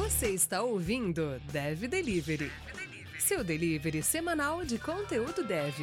Você 0.00 0.30
está 0.30 0.62
ouvindo 0.62 1.38
Dev 1.52 1.86
Delivery, 1.86 2.50
seu 3.18 3.44
delivery 3.44 4.02
semanal 4.02 4.64
de 4.64 4.78
conteúdo 4.78 5.44
dev. 5.44 5.74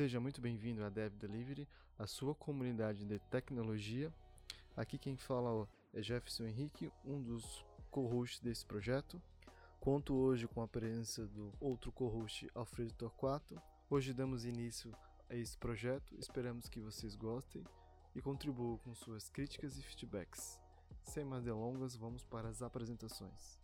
Seja 0.00 0.18
muito 0.18 0.40
bem-vindo 0.40 0.82
a 0.82 0.88
Dev 0.88 1.12
Delivery, 1.12 1.68
a 1.98 2.06
sua 2.06 2.34
comunidade 2.34 3.04
de 3.04 3.18
tecnologia. 3.18 4.10
Aqui 4.74 4.96
quem 4.96 5.14
fala 5.14 5.68
é 5.92 6.00
Jefferson 6.00 6.44
Henrique, 6.44 6.90
um 7.04 7.20
dos 7.20 7.66
co-hosts 7.90 8.40
desse 8.40 8.64
projeto. 8.64 9.20
Conto 9.78 10.14
hoje 10.14 10.48
com 10.48 10.62
a 10.62 10.66
presença 10.66 11.26
do 11.26 11.52
outro 11.60 11.92
co-host 11.92 12.48
Alfredo 12.54 12.94
Torquato. 12.94 13.60
Hoje 13.90 14.14
damos 14.14 14.46
início 14.46 14.90
a 15.28 15.36
esse 15.36 15.58
projeto, 15.58 16.14
esperamos 16.18 16.66
que 16.66 16.80
vocês 16.80 17.14
gostem 17.14 17.62
e 18.14 18.22
contribuam 18.22 18.78
com 18.78 18.94
suas 18.94 19.28
críticas 19.28 19.76
e 19.76 19.82
feedbacks. 19.82 20.58
Sem 21.02 21.26
mais 21.26 21.44
delongas, 21.44 21.94
vamos 21.94 22.24
para 22.24 22.48
as 22.48 22.62
apresentações. 22.62 23.60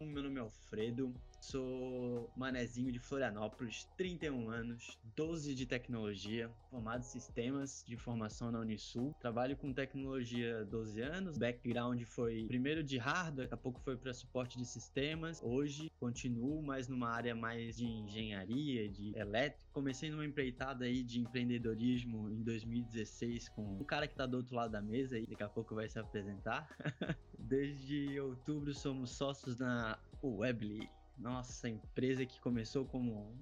Meu 0.00 0.22
nome 0.22 0.38
é 0.38 0.40
Alfredo, 0.40 1.12
sou 1.46 2.28
manezinho 2.36 2.90
de 2.90 2.98
Florianópolis, 2.98 3.88
31 3.96 4.50
anos, 4.50 4.98
12 5.14 5.54
de 5.54 5.64
tecnologia, 5.64 6.50
formado 6.70 7.00
em 7.00 7.04
sistemas 7.04 7.84
de 7.86 7.94
informação 7.94 8.50
na 8.50 8.58
Unisul. 8.58 9.14
Trabalho 9.20 9.56
com 9.56 9.72
tecnologia 9.72 10.60
há 10.60 10.64
12 10.64 11.00
anos, 11.00 11.38
background 11.38 12.02
foi 12.02 12.46
primeiro 12.48 12.82
de 12.82 12.98
hardware, 12.98 13.46
daqui 13.46 13.54
a 13.54 13.56
pouco 13.56 13.80
foi 13.80 13.96
para 13.96 14.12
suporte 14.12 14.58
de 14.58 14.64
sistemas. 14.64 15.40
Hoje 15.42 15.90
continuo 16.00 16.62
mais 16.62 16.88
numa 16.88 17.10
área 17.10 17.34
mais 17.34 17.76
de 17.76 17.84
engenharia, 17.84 18.88
de 18.88 19.16
elétrica. 19.16 19.64
Comecei 19.72 20.10
numa 20.10 20.24
empreitada 20.24 20.84
aí 20.84 21.02
de 21.02 21.20
empreendedorismo 21.20 22.28
em 22.30 22.42
2016 22.42 23.50
com 23.50 23.62
um 23.62 23.84
cara 23.84 24.06
que 24.06 24.14
está 24.14 24.26
do 24.26 24.38
outro 24.38 24.56
lado 24.56 24.72
da 24.72 24.82
mesa 24.82 25.18
e 25.18 25.26
daqui 25.26 25.42
a 25.42 25.48
pouco 25.48 25.74
vai 25.74 25.88
se 25.88 25.98
apresentar. 25.98 26.68
Desde 27.38 28.18
outubro 28.18 28.74
somos 28.74 29.10
sócios 29.10 29.58
na 29.58 29.98
Webly, 30.22 30.88
nossa 31.18 31.68
empresa 31.68 32.24
que 32.26 32.40
começou 32.40 32.84
como 32.84 33.34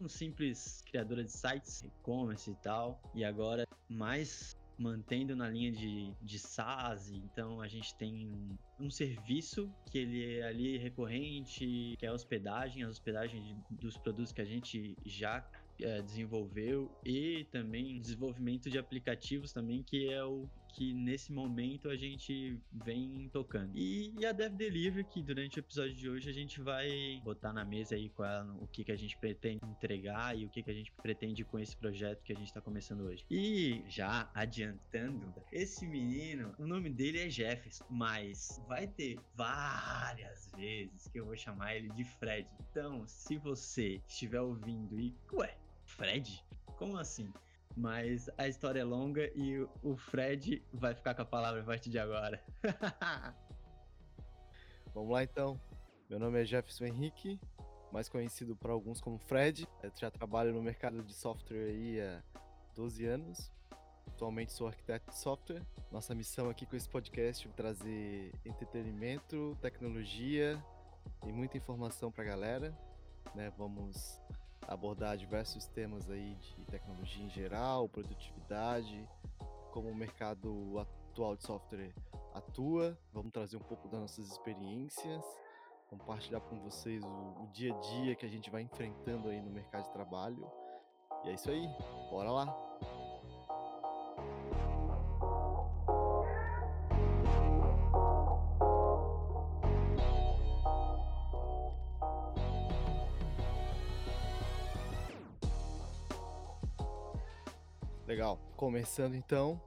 um 0.00 0.08
simples 0.08 0.82
criadora 0.86 1.24
de 1.24 1.32
sites, 1.32 1.82
e-commerce 1.82 2.50
e 2.50 2.54
tal, 2.56 3.00
e 3.14 3.24
agora 3.24 3.66
mais 3.88 4.56
mantendo 4.78 5.34
na 5.34 5.48
linha 5.48 5.72
de, 5.72 6.12
de 6.20 6.38
SaaS, 6.38 7.10
então 7.10 7.62
a 7.62 7.68
gente 7.68 7.94
tem 7.94 8.28
um, 8.28 8.84
um 8.84 8.90
serviço 8.90 9.72
que 9.90 9.98
ele 9.98 10.38
é 10.38 10.46
ali 10.46 10.76
recorrente, 10.76 11.94
que 11.98 12.04
é 12.04 12.08
a 12.08 12.12
hospedagem, 12.12 12.82
a 12.82 12.88
hospedagem 12.88 13.56
dos 13.70 13.96
produtos 13.96 14.32
que 14.32 14.40
a 14.42 14.44
gente 14.44 14.94
já 15.04 15.42
é, 15.80 16.02
desenvolveu 16.02 16.90
e 17.04 17.46
também 17.50 17.98
desenvolvimento 17.98 18.70
de 18.70 18.78
aplicativos 18.78 19.52
também, 19.52 19.82
que 19.82 20.12
é 20.12 20.22
o 20.22 20.46
que 20.76 20.92
nesse 20.92 21.32
momento 21.32 21.88
a 21.88 21.96
gente 21.96 22.60
vem 22.70 23.30
tocando. 23.32 23.72
E, 23.74 24.12
e, 24.18 24.26
a 24.26 24.32
Dev 24.32 24.52
Delivery, 24.52 25.04
que 25.04 25.22
durante 25.22 25.58
o 25.58 25.60
episódio 25.60 25.94
de 25.94 26.06
hoje 26.06 26.28
a 26.28 26.32
gente 26.34 26.60
vai 26.60 27.18
botar 27.24 27.50
na 27.50 27.64
mesa 27.64 27.94
aí 27.94 28.10
com 28.10 28.22
ela 28.22 28.54
o 28.60 28.66
que, 28.66 28.84
que 28.84 28.92
a 28.92 28.96
gente 28.96 29.16
pretende 29.16 29.64
entregar 29.64 30.36
e 30.36 30.44
o 30.44 30.50
que, 30.50 30.62
que 30.62 30.70
a 30.70 30.74
gente 30.74 30.92
pretende 30.92 31.42
com 31.44 31.58
esse 31.58 31.74
projeto 31.74 32.22
que 32.22 32.30
a 32.30 32.36
gente 32.36 32.48
está 32.48 32.60
começando 32.60 33.00
hoje. 33.00 33.24
E 33.30 33.82
já 33.88 34.30
adiantando, 34.34 35.32
esse 35.50 35.86
menino, 35.86 36.54
o 36.58 36.66
nome 36.66 36.90
dele 36.90 37.20
é 37.20 37.30
Jefferson, 37.30 37.86
mas 37.88 38.62
vai 38.68 38.86
ter 38.86 39.18
várias 39.34 40.50
vezes 40.58 41.08
que 41.08 41.18
eu 41.18 41.24
vou 41.24 41.38
chamar 41.38 41.74
ele 41.74 41.88
de 41.92 42.04
Fred. 42.04 42.46
Então, 42.70 43.06
se 43.06 43.38
você 43.38 43.98
estiver 44.06 44.42
ouvindo 44.42 45.00
e, 45.00 45.14
ué, 45.32 45.56
Fred? 45.86 46.44
Como 46.76 46.98
assim? 46.98 47.32
Mas 47.76 48.30
a 48.38 48.48
história 48.48 48.80
é 48.80 48.84
longa 48.84 49.30
e 49.34 49.60
o 49.82 49.96
Fred 49.96 50.62
vai 50.72 50.94
ficar 50.94 51.14
com 51.14 51.22
a 51.22 51.26
palavra 51.26 51.60
a 51.60 51.64
partir 51.64 51.90
de 51.90 51.98
agora. 51.98 52.42
Vamos 54.94 55.12
lá 55.12 55.22
então. 55.22 55.60
Meu 56.08 56.18
nome 56.18 56.40
é 56.40 56.44
Jefferson 56.44 56.86
Henrique, 56.86 57.38
mais 57.92 58.08
conhecido 58.08 58.56
por 58.56 58.70
alguns 58.70 59.00
como 59.00 59.18
Fred. 59.18 59.68
Eu 59.82 59.92
já 59.94 60.10
trabalho 60.10 60.54
no 60.54 60.62
mercado 60.62 61.02
de 61.02 61.12
software 61.12 61.68
aí 61.68 62.00
há 62.00 62.22
12 62.74 63.04
anos. 63.04 63.52
Atualmente 64.06 64.52
sou 64.52 64.68
arquiteto 64.68 65.10
de 65.10 65.18
software. 65.18 65.62
Nossa 65.92 66.14
missão 66.14 66.48
aqui 66.48 66.64
com 66.64 66.76
esse 66.76 66.88
podcast 66.88 67.46
é 67.46 67.50
trazer 67.52 68.32
entretenimento, 68.44 69.54
tecnologia 69.60 70.62
e 71.26 71.32
muita 71.32 71.58
informação 71.58 72.10
para 72.10 72.22
a 72.24 72.26
galera. 72.26 72.78
Né? 73.34 73.52
Vamos 73.58 74.18
abordar 74.66 75.16
diversos 75.16 75.66
temas 75.66 76.10
aí 76.10 76.34
de 76.34 76.64
tecnologia 76.66 77.24
em 77.24 77.30
geral, 77.30 77.88
produtividade, 77.88 79.08
como 79.72 79.88
o 79.88 79.94
mercado 79.94 80.78
atual 80.78 81.36
de 81.36 81.44
software 81.44 81.94
atua. 82.34 82.98
Vamos 83.12 83.32
trazer 83.32 83.56
um 83.56 83.60
pouco 83.60 83.88
das 83.88 84.00
nossas 84.00 84.26
experiências, 84.28 85.24
compartilhar 85.88 86.40
com 86.40 86.58
vocês 86.60 87.02
o, 87.04 87.42
o 87.42 87.48
dia 87.52 87.74
a 87.74 87.78
dia 87.78 88.14
que 88.14 88.26
a 88.26 88.28
gente 88.28 88.50
vai 88.50 88.62
enfrentando 88.62 89.28
aí 89.28 89.40
no 89.40 89.50
mercado 89.50 89.84
de 89.84 89.92
trabalho. 89.92 90.50
E 91.24 91.30
é 91.30 91.34
isso 91.34 91.50
aí, 91.50 91.66
bora 92.10 92.30
lá! 92.30 92.95
Começando 108.56 109.14
então, 109.14 109.60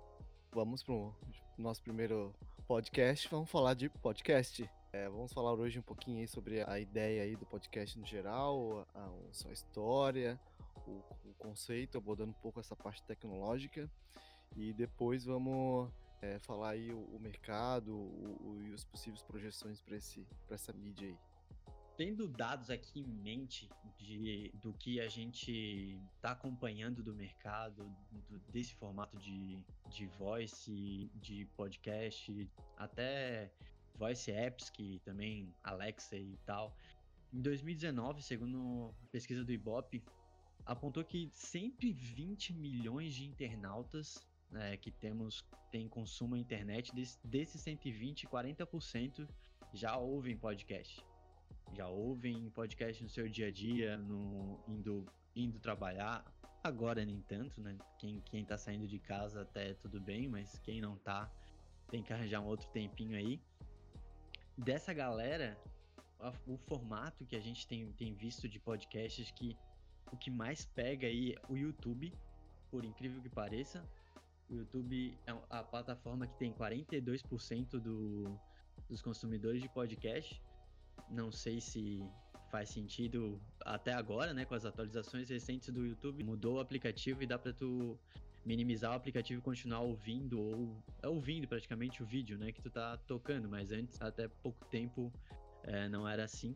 vamos 0.51 0.81
para 0.81 0.95
o 0.95 1.13
nosso 1.55 1.79
primeiro 1.83 2.33
podcast. 2.67 3.29
Vamos 3.29 3.47
falar 3.47 3.75
de 3.75 3.88
podcast. 3.88 4.67
É, 4.91 5.07
vamos 5.07 5.31
falar 5.31 5.53
hoje 5.53 5.77
um 5.77 5.83
pouquinho 5.83 6.27
sobre 6.27 6.63
a 6.67 6.79
ideia 6.79 7.22
aí 7.22 7.35
do 7.35 7.45
podcast 7.45 8.00
no 8.00 8.05
geral, 8.05 8.88
a, 8.95 9.05
a 9.05 9.31
sua 9.33 9.53
história, 9.53 10.39
o, 10.88 11.03
o, 11.23 11.33
conceito, 11.38 12.00
abordando 12.00 12.31
um 12.31 12.41
pouco 12.41 12.59
essa 12.59 12.75
parte 12.75 13.03
tecnológica. 13.03 13.88
E 14.57 14.73
depois 14.73 15.23
vamos 15.23 15.88
é, 16.19 16.39
falar 16.39 16.69
aí 16.69 16.91
o, 16.91 17.16
o 17.16 17.19
mercado 17.19 17.95
o, 17.95 18.59
e 18.67 18.73
as 18.73 18.83
possíveis 18.83 19.21
projeções 19.21 19.83
para 19.83 20.56
essa 20.56 20.73
mídia 20.73 21.09
aí 21.09 21.17
tendo 21.99 22.29
dados 22.29 22.69
aqui 22.69 23.01
em 23.01 23.13
mente 23.21 23.69
de, 23.97 24.49
do 24.61 24.73
que 24.73 25.01
a 25.01 25.09
gente 25.09 25.99
está 26.15 26.31
acompanhando 26.31 27.03
do 27.03 27.13
mercado, 27.13 27.93
do, 28.29 28.39
desse 28.53 28.73
formato 28.75 29.17
de, 29.17 29.61
de 29.89 30.07
voice, 30.17 31.11
de 31.15 31.45
podcast, 31.57 32.49
até 32.77 33.51
voice 33.95 34.31
apps, 34.31 34.69
que 34.69 35.01
também 35.03 35.53
Alexa 35.61 36.15
e 36.15 36.38
tal. 36.45 36.73
Em 37.33 37.41
2019, 37.41 38.23
segundo 38.23 38.95
a 39.03 39.07
pesquisa 39.07 39.43
do 39.43 39.51
Ibope, 39.51 40.01
apontou 40.65 41.03
que 41.03 41.29
120 41.33 42.53
milhões 42.53 43.13
de 43.13 43.25
internautas 43.25 44.25
né, 44.49 44.77
que 44.77 44.89
temos 44.89 45.43
tem 45.69 45.89
consumo 45.89 46.38
na 46.38 46.41
internet, 46.41 46.93
desses 47.25 47.59
120, 47.59 48.25
40% 48.25 49.27
já 49.73 49.97
ouvem 49.97 50.38
podcast 50.38 51.08
já 51.74 51.88
ouvem 51.88 52.50
podcast 52.50 53.03
no 53.03 53.09
seu 53.09 53.28
dia 53.28 53.47
a 53.47 53.52
dia, 53.52 53.97
no, 53.97 54.59
indo, 54.68 55.06
indo 55.35 55.59
trabalhar. 55.59 56.25
Agora 56.63 57.06
nem 57.06 57.22
tanto, 57.22 57.62
né? 57.62 57.77
Quem, 57.98 58.21
quem 58.21 58.44
tá 58.44 58.57
saindo 58.57 58.88
de 58.88 59.00
casa 59.00 59.42
até 59.42 59.74
tudo 59.75 60.00
bem, 60.01 60.27
mas 60.27 60.60
quem 60.60 60.81
não 60.81 60.98
tá 60.98 61.31
tem 61.89 62.04
que 62.04 62.13
arranjar 62.13 62.42
um 62.42 62.45
outro 62.45 62.68
tempinho 62.69 63.18
aí. 63.18 63.42
Dessa 64.57 64.94
galera, 64.94 65.57
o 66.45 66.57
formato 66.57 67.25
que 67.25 67.36
a 67.36 67.39
gente 67.39 67.66
tem, 67.68 67.92
tem 67.94 68.13
visto 68.13 68.48
de 68.48 68.60
podcasts 68.60 69.31
que 69.31 69.57
o 70.12 70.18
que 70.18 70.30
mais 70.30 70.65
pega 70.65 71.07
aí 71.07 71.33
é 71.33 71.42
o 71.48 71.56
YouTube, 71.56 72.13
por 72.69 72.83
incrível 72.83 73.22
que 73.22 73.30
pareça. 73.30 73.83
O 74.50 74.56
YouTube 74.56 75.18
é 75.25 75.31
a 75.50 75.63
plataforma 75.63 76.27
que 76.27 76.38
tem 76.38 76.51
42% 76.51 77.80
do, 77.80 78.39
dos 78.89 79.01
consumidores 79.01 79.62
de 79.62 79.69
podcast 79.69 80.42
não 81.09 81.31
sei 81.31 81.59
se 81.59 82.03
faz 82.50 82.69
sentido 82.69 83.39
até 83.61 83.94
agora, 83.94 84.33
né? 84.33 84.45
Com 84.45 84.56
as 84.56 84.65
atualizações 84.65 85.29
recentes 85.29 85.69
do 85.69 85.85
YouTube, 85.85 86.23
mudou 86.23 86.56
o 86.56 86.59
aplicativo 86.59 87.23
e 87.23 87.27
dá 87.27 87.38
para 87.38 87.53
tu 87.53 87.97
minimizar 88.45 88.91
o 88.91 88.95
aplicativo 88.95 89.39
e 89.39 89.44
continuar 89.44 89.81
ouvindo 89.81 90.39
ou 90.39 90.83
é 91.03 91.07
ouvindo 91.07 91.47
praticamente 91.47 92.01
o 92.01 92.06
vídeo, 92.06 92.38
né? 92.38 92.51
Que 92.51 92.61
tu 92.61 92.69
tá 92.69 92.97
tocando, 92.97 93.47
mas 93.47 93.71
antes, 93.71 94.01
até 94.01 94.27
pouco 94.27 94.65
tempo, 94.65 95.11
é, 95.63 95.88
não 95.89 96.07
era 96.07 96.23
assim. 96.23 96.56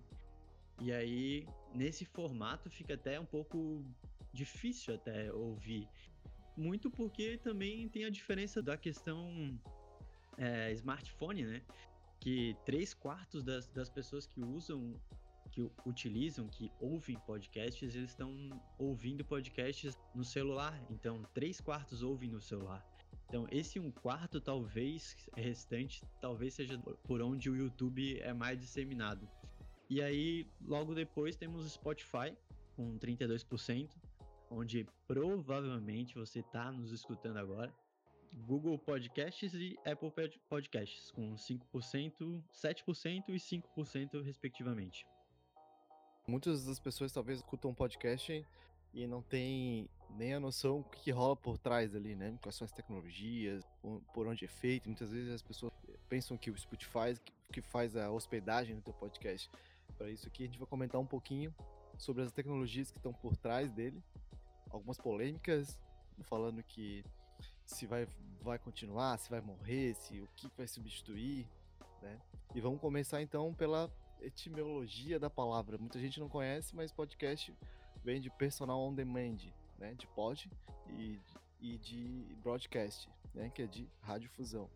E 0.82 0.92
aí, 0.92 1.48
nesse 1.74 2.06
formato, 2.06 2.70
fica 2.70 2.96
até 2.96 3.20
um 3.20 3.26
pouco 3.26 3.86
difícil 4.34 4.96
até 4.96 5.32
ouvir. 5.32 5.88
muito 6.56 6.90
porque 6.90 7.38
também 7.38 7.90
tem 7.90 8.06
a 8.06 8.10
diferença 8.10 8.62
da 8.62 8.78
questão 8.78 9.60
é, 10.38 10.72
smartphone, 10.74 11.44
né? 11.44 11.62
Que 12.24 12.56
três 12.64 12.94
quartos 12.94 13.44
das, 13.44 13.68
das 13.68 13.90
pessoas 13.90 14.26
que 14.26 14.42
usam, 14.42 14.98
que 15.52 15.70
utilizam, 15.86 16.48
que 16.48 16.72
ouvem 16.80 17.20
podcasts, 17.28 17.94
eles 17.94 18.12
estão 18.12 18.34
ouvindo 18.80 19.26
podcasts 19.26 20.00
no 20.16 20.24
celular. 20.24 20.82
Então, 20.90 21.22
três 21.34 21.60
quartos 21.60 22.02
ouvem 22.02 22.30
no 22.30 22.40
celular. 22.40 22.82
Então, 23.28 23.46
esse 23.52 23.78
um 23.78 23.92
quarto, 23.92 24.40
talvez, 24.40 25.18
restante, 25.36 26.02
talvez 26.22 26.54
seja 26.54 26.80
por 27.04 27.22
onde 27.22 27.50
o 27.50 27.58
YouTube 27.58 28.18
é 28.22 28.32
mais 28.32 28.58
disseminado. 28.58 29.28
E 29.90 30.02
aí, 30.02 30.48
logo 30.66 30.96
depois, 30.96 31.36
temos 31.36 31.66
o 31.66 31.70
Spotify, 31.70 32.34
com 32.74 32.98
32%, 33.00 33.90
onde 34.50 34.88
provavelmente 35.06 36.16
você 36.16 36.40
está 36.40 36.72
nos 36.72 36.94
escutando 36.94 37.36
agora. 37.36 37.70
Google 38.34 38.78
Podcasts 38.80 39.54
e 39.54 39.78
Apple 39.86 40.12
Podcasts, 40.50 41.12
com 41.12 41.36
5%, 41.36 42.44
7% 42.52 43.24
e 43.30 43.34
5%, 43.34 44.24
respectivamente. 44.24 45.06
Muitas 46.28 46.66
das 46.66 46.80
pessoas 46.80 47.12
talvez 47.12 47.40
escutam 47.40 47.72
um 47.72 47.76
podcast 47.76 48.46
e 48.94 49.08
não 49.08 49.22
tem 49.22 49.90
nem 50.12 50.34
a 50.34 50.40
noção 50.40 50.82
do 50.82 50.90
que 50.90 51.12
rola 51.12 51.36
por 51.36 51.58
trás 51.58 51.96
ali, 51.96 52.16
né? 52.16 52.38
Quais 52.42 52.56
são 52.56 52.66
as 52.66 52.72
tecnologias, 52.72 53.64
por 54.14 54.28
onde 54.28 54.46
é 54.46 54.48
feito. 54.48 54.88
Muitas 54.88 55.12
vezes 55.12 55.32
as 55.32 55.42
pessoas 55.42 55.72
pensam 56.08 56.38
que 56.38 56.50
o 56.50 56.58
Spotify 56.58 57.16
que 57.52 57.62
faz 57.62 57.96
a 57.96 58.10
hospedagem 58.10 58.76
do 58.76 58.82
teu 58.82 58.94
podcast. 58.94 59.50
Para 59.98 60.10
isso 60.10 60.28
aqui 60.28 60.44
a 60.44 60.46
gente 60.48 60.58
vai 60.58 60.68
comentar 60.68 61.00
um 61.00 61.06
pouquinho 61.06 61.54
sobre 61.98 62.24
as 62.24 62.32
tecnologias 62.32 62.90
que 62.90 62.98
estão 62.98 63.14
por 63.14 63.38
trás 63.38 63.72
dele, 63.72 64.02
algumas 64.70 64.98
polêmicas, 64.98 65.80
falando 66.24 66.64
que 66.64 67.04
se 67.74 67.86
vai, 67.86 68.08
vai 68.42 68.60
continuar, 68.60 69.18
se 69.18 69.30
vai 69.30 69.42
morrer, 69.42 69.96
se 69.96 70.20
o 70.22 70.28
que 70.36 70.50
vai 70.56 70.68
substituir, 70.68 71.48
né? 72.02 72.20
E 72.54 72.62
vamos 72.62 72.80
começar 72.80 73.22
então 73.22 73.54
pela 73.54 73.92
etimologia 74.22 75.20
da 75.20 75.30
palavra. 75.30 75.78
Muita 75.78 76.00
gente 76.00 76.20
não 76.20 76.30
conhece, 76.30 76.76
mas 76.76 76.92
podcast 76.92 77.54
vem 78.04 78.22
de 78.22 78.30
personal 78.30 78.80
on 78.80 78.94
demand, 78.94 79.38
né? 79.78 79.94
De 79.96 80.06
pod 80.08 80.50
e, 80.90 81.20
e 81.60 81.78
de 81.78 82.36
broadcast, 82.44 83.10
né? 83.34 83.50
Que 83.50 83.64
é 83.64 83.68
de 83.68 83.90
radiodifusão. 84.02 84.70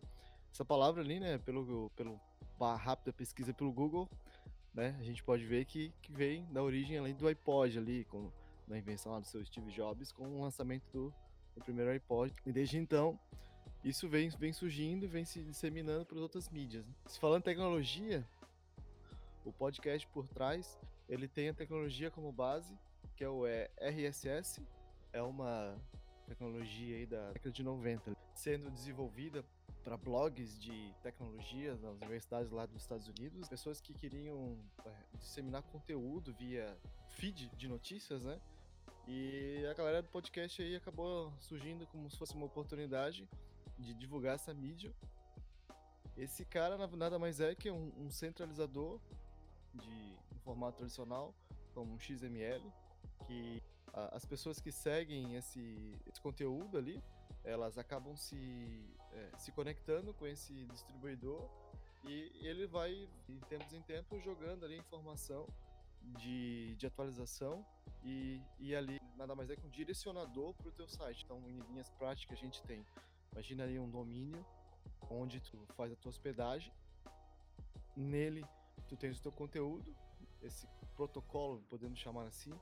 Essa 0.52 0.64
palavra 0.64 1.00
ali, 1.00 1.20
né? 1.20 1.38
Pelo, 1.38 1.90
pelo 1.90 2.20
rápida 2.58 3.12
pesquisa 3.12 3.54
pelo 3.54 3.72
Google, 3.72 4.08
né? 4.74 4.96
A 4.98 5.04
gente 5.04 5.22
pode 5.22 5.46
ver 5.46 5.64
que, 5.64 5.92
que 6.02 6.12
vem 6.12 6.44
da 6.52 6.62
origem 6.62 6.98
além 6.98 7.14
do 7.14 7.28
iPod 7.28 7.78
ali, 7.78 8.04
com 8.04 8.30
na 8.66 8.76
invenção 8.76 9.12
lá 9.12 9.20
do 9.20 9.26
seu 9.26 9.42
Steve 9.44 9.70
Jobs, 9.70 10.12
com 10.12 10.26
o 10.26 10.42
lançamento 10.42 10.84
do, 10.92 11.14
do 11.58 11.64
primeiro 11.64 11.90
iPod. 11.90 12.32
E 12.46 12.52
desde 12.52 12.78
então, 12.78 13.18
isso 13.84 14.08
vem, 14.08 14.28
vem 14.30 14.52
surgindo 14.52 15.04
e 15.04 15.08
vem 15.08 15.24
se 15.24 15.42
disseminando 15.42 16.04
para 16.04 16.16
as 16.16 16.22
outras 16.22 16.48
mídias. 16.48 16.86
Né? 16.86 16.94
Se 17.06 17.18
falando 17.18 17.40
em 17.40 17.44
tecnologia, 17.44 18.26
o 19.44 19.52
podcast 19.52 20.06
por 20.08 20.26
trás, 20.28 20.78
ele 21.08 21.28
tem 21.28 21.48
a 21.48 21.54
tecnologia 21.54 22.10
como 22.10 22.30
base, 22.32 22.76
que 23.16 23.24
é 23.24 23.28
o 23.28 23.44
RSS, 23.80 24.62
é 25.12 25.22
uma 25.22 25.76
tecnologia 26.26 26.96
aí 26.96 27.06
da 27.06 27.32
década 27.32 27.50
de 27.50 27.62
90, 27.62 28.16
sendo 28.34 28.70
desenvolvida 28.70 29.44
para 29.82 29.96
blogs 29.96 30.58
de 30.60 30.94
tecnologia 31.02 31.74
nas 31.76 31.96
universidades 31.96 32.50
lá 32.50 32.66
dos 32.66 32.82
Estados 32.82 33.08
Unidos, 33.08 33.48
pessoas 33.48 33.80
que 33.80 33.94
queriam 33.94 34.58
é, 34.84 34.92
disseminar 35.18 35.62
conteúdo 35.62 36.34
via 36.34 36.76
feed 37.08 37.50
de 37.56 37.68
notícias, 37.68 38.22
né? 38.22 38.38
E 39.10 39.66
a 39.66 39.72
galera 39.72 40.02
do 40.02 40.08
podcast 40.10 40.60
aí 40.60 40.76
acabou 40.76 41.32
surgindo 41.40 41.86
como 41.86 42.10
se 42.10 42.18
fosse 42.18 42.34
uma 42.34 42.44
oportunidade 42.44 43.26
de 43.78 43.94
divulgar 43.94 44.34
essa 44.34 44.52
mídia. 44.52 44.92
Esse 46.14 46.44
cara 46.44 46.76
nada 46.88 47.18
mais 47.18 47.40
é 47.40 47.54
que 47.54 47.70
um, 47.70 47.90
um 47.96 48.10
centralizador 48.10 49.00
de 49.72 49.88
um 50.34 50.38
formato 50.40 50.76
tradicional, 50.76 51.34
como 51.72 51.94
um 51.94 51.98
XML, 51.98 52.62
que 53.26 53.62
a, 53.94 54.14
as 54.14 54.26
pessoas 54.26 54.60
que 54.60 54.70
seguem 54.70 55.36
esse, 55.36 55.98
esse 56.06 56.20
conteúdo 56.20 56.76
ali, 56.76 57.02
elas 57.44 57.78
acabam 57.78 58.14
se, 58.14 58.84
é, 59.14 59.38
se 59.38 59.50
conectando 59.52 60.12
com 60.12 60.26
esse 60.26 60.52
distribuidor 60.66 61.48
e 62.04 62.30
ele 62.46 62.66
vai, 62.66 63.08
de 63.26 63.40
tempos 63.46 63.72
em 63.72 63.80
tempos, 63.80 64.22
jogando 64.22 64.66
ali 64.66 64.76
informação 64.76 65.46
de, 66.16 66.74
de 66.76 66.86
atualização 66.86 67.64
e, 68.02 68.40
e 68.58 68.74
ali 68.74 68.98
nada 69.16 69.34
mais 69.34 69.50
é 69.50 69.56
que 69.56 69.66
um 69.66 69.70
direcionador 69.70 70.54
para 70.54 70.68
o 70.68 70.72
teu 70.72 70.88
site. 70.88 71.24
Então, 71.24 71.38
em 71.48 71.58
linhas 71.70 71.90
práticas, 71.90 72.38
a 72.38 72.40
gente 72.40 72.62
tem, 72.62 72.84
imagina 73.32 73.64
ali 73.64 73.78
um 73.78 73.90
domínio 73.90 74.44
onde 75.10 75.40
tu 75.40 75.58
faz 75.76 75.92
a 75.92 75.96
tua 75.96 76.10
hospedagem, 76.10 76.72
nele 77.96 78.44
tu 78.86 78.96
tens 78.96 79.18
o 79.18 79.22
teu 79.22 79.32
conteúdo, 79.32 79.94
esse 80.42 80.66
protocolo, 80.94 81.62
podemos 81.68 81.98
chamar 81.98 82.26
assim, 82.26 82.52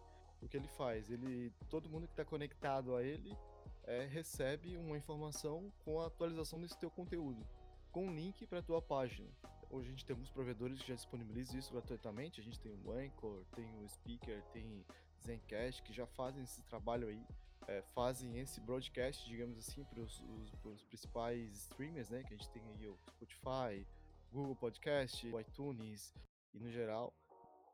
o 0.42 0.48
que 0.48 0.56
ele 0.56 0.68
faz? 0.68 1.10
Ele, 1.10 1.52
todo 1.68 1.88
mundo 1.88 2.06
que 2.06 2.12
está 2.12 2.24
conectado 2.24 2.96
a 2.96 3.02
ele 3.02 3.36
é, 3.84 4.04
recebe 4.06 4.76
uma 4.76 4.96
informação 4.96 5.72
com 5.84 6.00
a 6.00 6.06
atualização 6.06 6.60
desse 6.60 6.76
teu 6.78 6.90
conteúdo, 6.90 7.46
com 7.92 8.06
um 8.06 8.14
link 8.14 8.46
para 8.46 8.58
a 8.58 8.62
tua 8.62 8.82
página. 8.82 9.28
Hoje 9.70 9.88
a 9.88 9.90
gente 9.90 10.04
tem 10.04 10.14
alguns 10.14 10.30
provedores 10.30 10.80
que 10.80 10.88
já 10.88 10.94
disponibilizam 10.94 11.58
isso 11.58 11.72
gratuitamente. 11.72 12.40
A 12.40 12.44
gente 12.44 12.58
tem 12.60 12.72
o 12.84 12.92
Anchor, 12.92 13.44
tem 13.54 13.66
o 13.82 13.88
Speaker, 13.88 14.42
tem 14.52 14.84
Zencast, 15.24 15.82
que 15.82 15.92
já 15.92 16.06
fazem 16.06 16.44
esse 16.44 16.62
trabalho 16.64 17.08
aí, 17.08 17.24
é, 17.66 17.82
fazem 17.94 18.38
esse 18.38 18.60
broadcast, 18.60 19.28
digamos 19.28 19.58
assim, 19.58 19.84
para 19.84 20.00
os 20.00 20.84
principais 20.84 21.52
streamers, 21.52 22.10
né? 22.10 22.22
Que 22.22 22.34
a 22.34 22.36
gente 22.36 22.48
tem 22.50 22.62
aí 22.68 22.86
o 22.86 22.96
Spotify, 23.10 23.86
Google 24.32 24.54
Podcast, 24.54 25.26
o 25.26 25.40
iTunes 25.40 26.14
e 26.54 26.58
no 26.60 26.70
geral. 26.70 27.12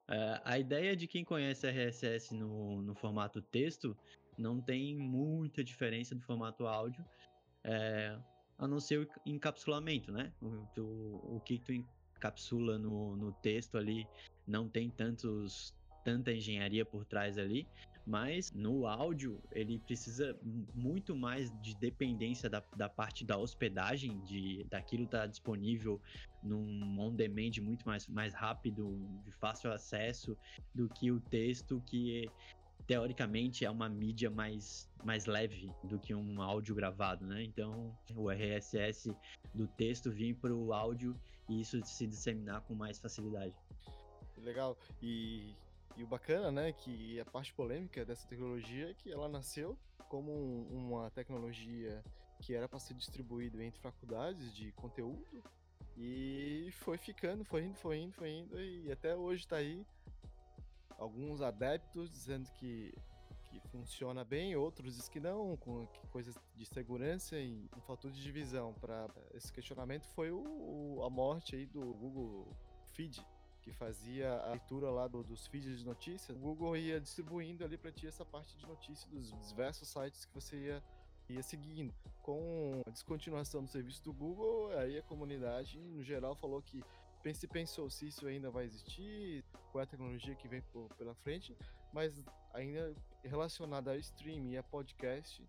É, 0.09 0.41
a 0.45 0.59
ideia 0.59 0.97
de 0.97 1.07
quem 1.07 1.25
conhece 1.25 1.67
RSS 1.69 2.35
no, 2.35 2.83
no 2.83 2.95
formato 2.95 3.41
texto 3.41 3.97
não 4.39 4.61
tem 4.61 4.97
muita 4.97 5.63
diferença 5.63 6.15
do 6.15 6.23
formato 6.23 6.67
áudio. 6.67 7.05
É, 7.65 8.19
a 8.63 8.69
não 8.69 8.79
ser 8.79 9.01
o 9.01 9.09
encapsulamento, 9.27 10.13
né? 10.13 10.33
O, 10.41 10.81
o, 10.81 11.37
o 11.37 11.41
que 11.41 11.59
tu 11.59 11.73
encapsula 12.17 12.79
no, 12.79 13.17
no 13.17 13.33
texto 13.33 13.77
ali 13.77 14.07
não 14.47 14.69
tem 14.69 14.89
tantos 14.89 15.75
tanta 16.05 16.33
engenharia 16.33 16.85
por 16.85 17.05
trás 17.05 17.39
ali, 17.39 17.67
mas 18.05 18.51
no 18.53 18.87
áudio 18.87 19.41
ele 19.53 19.79
precisa 19.81 20.37
muito 20.75 21.15
mais 21.15 21.51
de 21.61 21.75
dependência 21.77 22.51
da, 22.51 22.63
da 22.77 22.89
parte 22.89 23.25
da 23.25 23.37
hospedagem, 23.37 24.19
de 24.21 24.65
daquilo 24.69 25.05
estar 25.05 25.21
tá 25.21 25.27
disponível 25.27 26.01
num 26.43 26.99
on-demand 27.01 27.53
muito 27.61 27.87
mais, 27.87 28.09
mais 28.09 28.35
rápido, 28.35 28.99
de 29.25 29.31
fácil 29.33 29.73
acesso, 29.73 30.37
do 30.75 30.89
que 30.89 31.13
o 31.13 31.21
texto 31.21 31.81
que 31.87 32.29
teoricamente 32.87 33.65
é 33.65 33.71
uma 33.71 33.89
mídia 33.89 34.31
mais, 34.31 34.89
mais 35.05 35.27
leve 35.27 35.71
do 35.85 35.99
que 35.99 36.15
um 36.15 36.41
áudio 36.43 36.75
gravado, 36.75 37.27
né? 37.27 37.43
Então, 37.43 37.97
o 38.15 38.31
RSS 38.31 39.17
do 39.55 39.67
texto 39.67 40.11
vir 40.11 40.35
para 40.35 40.55
o 40.55 40.73
áudio 40.73 41.19
e 41.49 41.61
isso 41.61 41.81
se 41.85 42.07
disseminar 42.07 42.61
com 42.63 42.75
mais 42.75 42.99
facilidade. 42.99 43.57
Legal. 44.39 44.77
E, 45.01 45.55
e 45.97 46.03
o 46.03 46.07
bacana, 46.07 46.51
né, 46.51 46.73
que 46.73 47.21
a 47.21 47.25
parte 47.25 47.53
polêmica 47.53 48.05
dessa 48.05 48.27
tecnologia 48.27 48.91
é 48.91 48.95
que 48.95 49.13
ela 49.13 49.29
nasceu 49.29 49.79
como 50.09 50.33
um, 50.33 50.67
uma 50.71 51.11
tecnologia 51.11 52.03
que 52.41 52.55
era 52.55 52.69
para 52.69 52.79
ser 52.79 52.95
distribuído 52.95 53.63
entre 53.63 53.81
faculdades 53.81 54.53
de 54.55 54.73
conteúdo 54.73 55.43
e 55.97 56.71
foi 56.73 56.99
ficando, 56.99 57.45
foi 57.45 57.65
indo, 57.65 57.77
foi 57.77 57.99
indo, 57.99 58.13
foi 58.13 58.31
indo 58.31 58.61
e 58.61 58.91
até 58.91 59.15
hoje 59.15 59.45
está 59.45 59.57
aí 59.57 59.87
alguns 61.03 61.43
adeptos 61.43 62.11
dizendo 62.11 62.49
que, 62.53 62.95
que 63.51 63.61
funciona 63.69 64.25
bem, 64.25 64.57
outros 64.57 64.95
dizem 64.95 65.11
que 65.11 65.21
não, 65.21 65.57
com 65.57 65.87
coisas 66.11 66.35
de 66.55 66.65
segurança 66.65 67.39
e 67.39 67.69
um 67.77 67.81
fator 67.81 68.11
de 68.11 68.23
divisão. 68.23 68.73
Para 68.75 69.09
esse 69.35 69.53
questionamento 69.53 70.07
foi 70.09 70.31
o, 70.31 71.03
a 71.05 71.11
morte 71.11 71.57
aí 71.57 71.67
do 71.67 71.93
Google 71.95 72.49
Feed, 72.95 73.25
que 73.61 73.73
fazia 73.73 74.33
a 74.41 74.51
leitura 74.51 74.91
lá 74.91 75.07
do, 75.07 75.23
dos 75.23 75.47
feeds 75.47 75.79
de 75.79 75.85
notícias. 75.85 76.37
O 76.37 76.41
Google 76.41 76.77
ia 76.77 77.01
distribuindo 77.01 77.65
ali 77.65 77.77
para 77.77 77.93
ti 77.93 78.07
essa 78.07 78.25
parte 78.25 78.57
de 78.57 78.67
notícias 78.67 79.09
dos 79.11 79.49
diversos 79.49 79.89
sites 79.89 80.25
que 80.25 80.35
você 80.35 80.57
ia 80.57 80.83
ia 81.29 81.43
seguindo. 81.43 81.95
Com 82.21 82.83
a 82.87 82.91
descontinuação 82.91 83.65
do 83.65 83.71
serviço 83.71 84.03
do 84.05 84.13
Google, 84.13 84.71
aí 84.79 84.99
a 84.99 85.03
comunidade, 85.03 85.79
no 85.79 86.03
geral, 86.03 86.35
falou 86.35 86.61
que 86.63 86.83
se 87.33 87.47
pensou 87.47 87.89
se 87.89 88.09
isso 88.09 88.27
ainda 88.27 88.51
vai 88.51 88.65
existir, 88.65 89.45
qual 89.71 89.81
é 89.81 89.85
a 89.85 89.87
tecnologia 89.87 90.35
que 90.35 90.49
vem 90.49 90.61
por, 90.73 90.89
pela 90.97 91.15
frente, 91.15 91.57
mas 91.93 92.13
ainda 92.53 92.95
relacionado 93.23 93.89
a 93.89 93.97
streaming 93.97 94.53
e 94.53 94.57
a 94.57 94.63
podcast, 94.63 95.47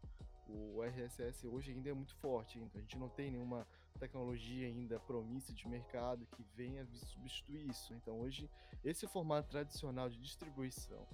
o 0.48 0.84
RSS 0.84 1.48
hoje 1.48 1.72
ainda 1.72 1.90
é 1.90 1.94
muito 1.94 2.16
forte. 2.16 2.60
Então 2.60 2.80
a 2.80 2.82
gente 2.82 2.98
não 2.98 3.10
tem 3.10 3.32
nenhuma 3.32 3.68
tecnologia 4.00 4.68
ainda 4.68 5.00
promissa 5.00 5.54
de 5.54 5.68
mercado 5.68 6.28
que 6.36 6.44
venha 6.56 6.86
substituir 6.86 7.68
isso. 7.70 7.94
Então 7.94 8.20
hoje 8.20 8.50
esse 8.84 9.08
formato 9.08 9.50
tradicional 9.50 10.10
de 10.10 10.20
distribuição 10.20 11.08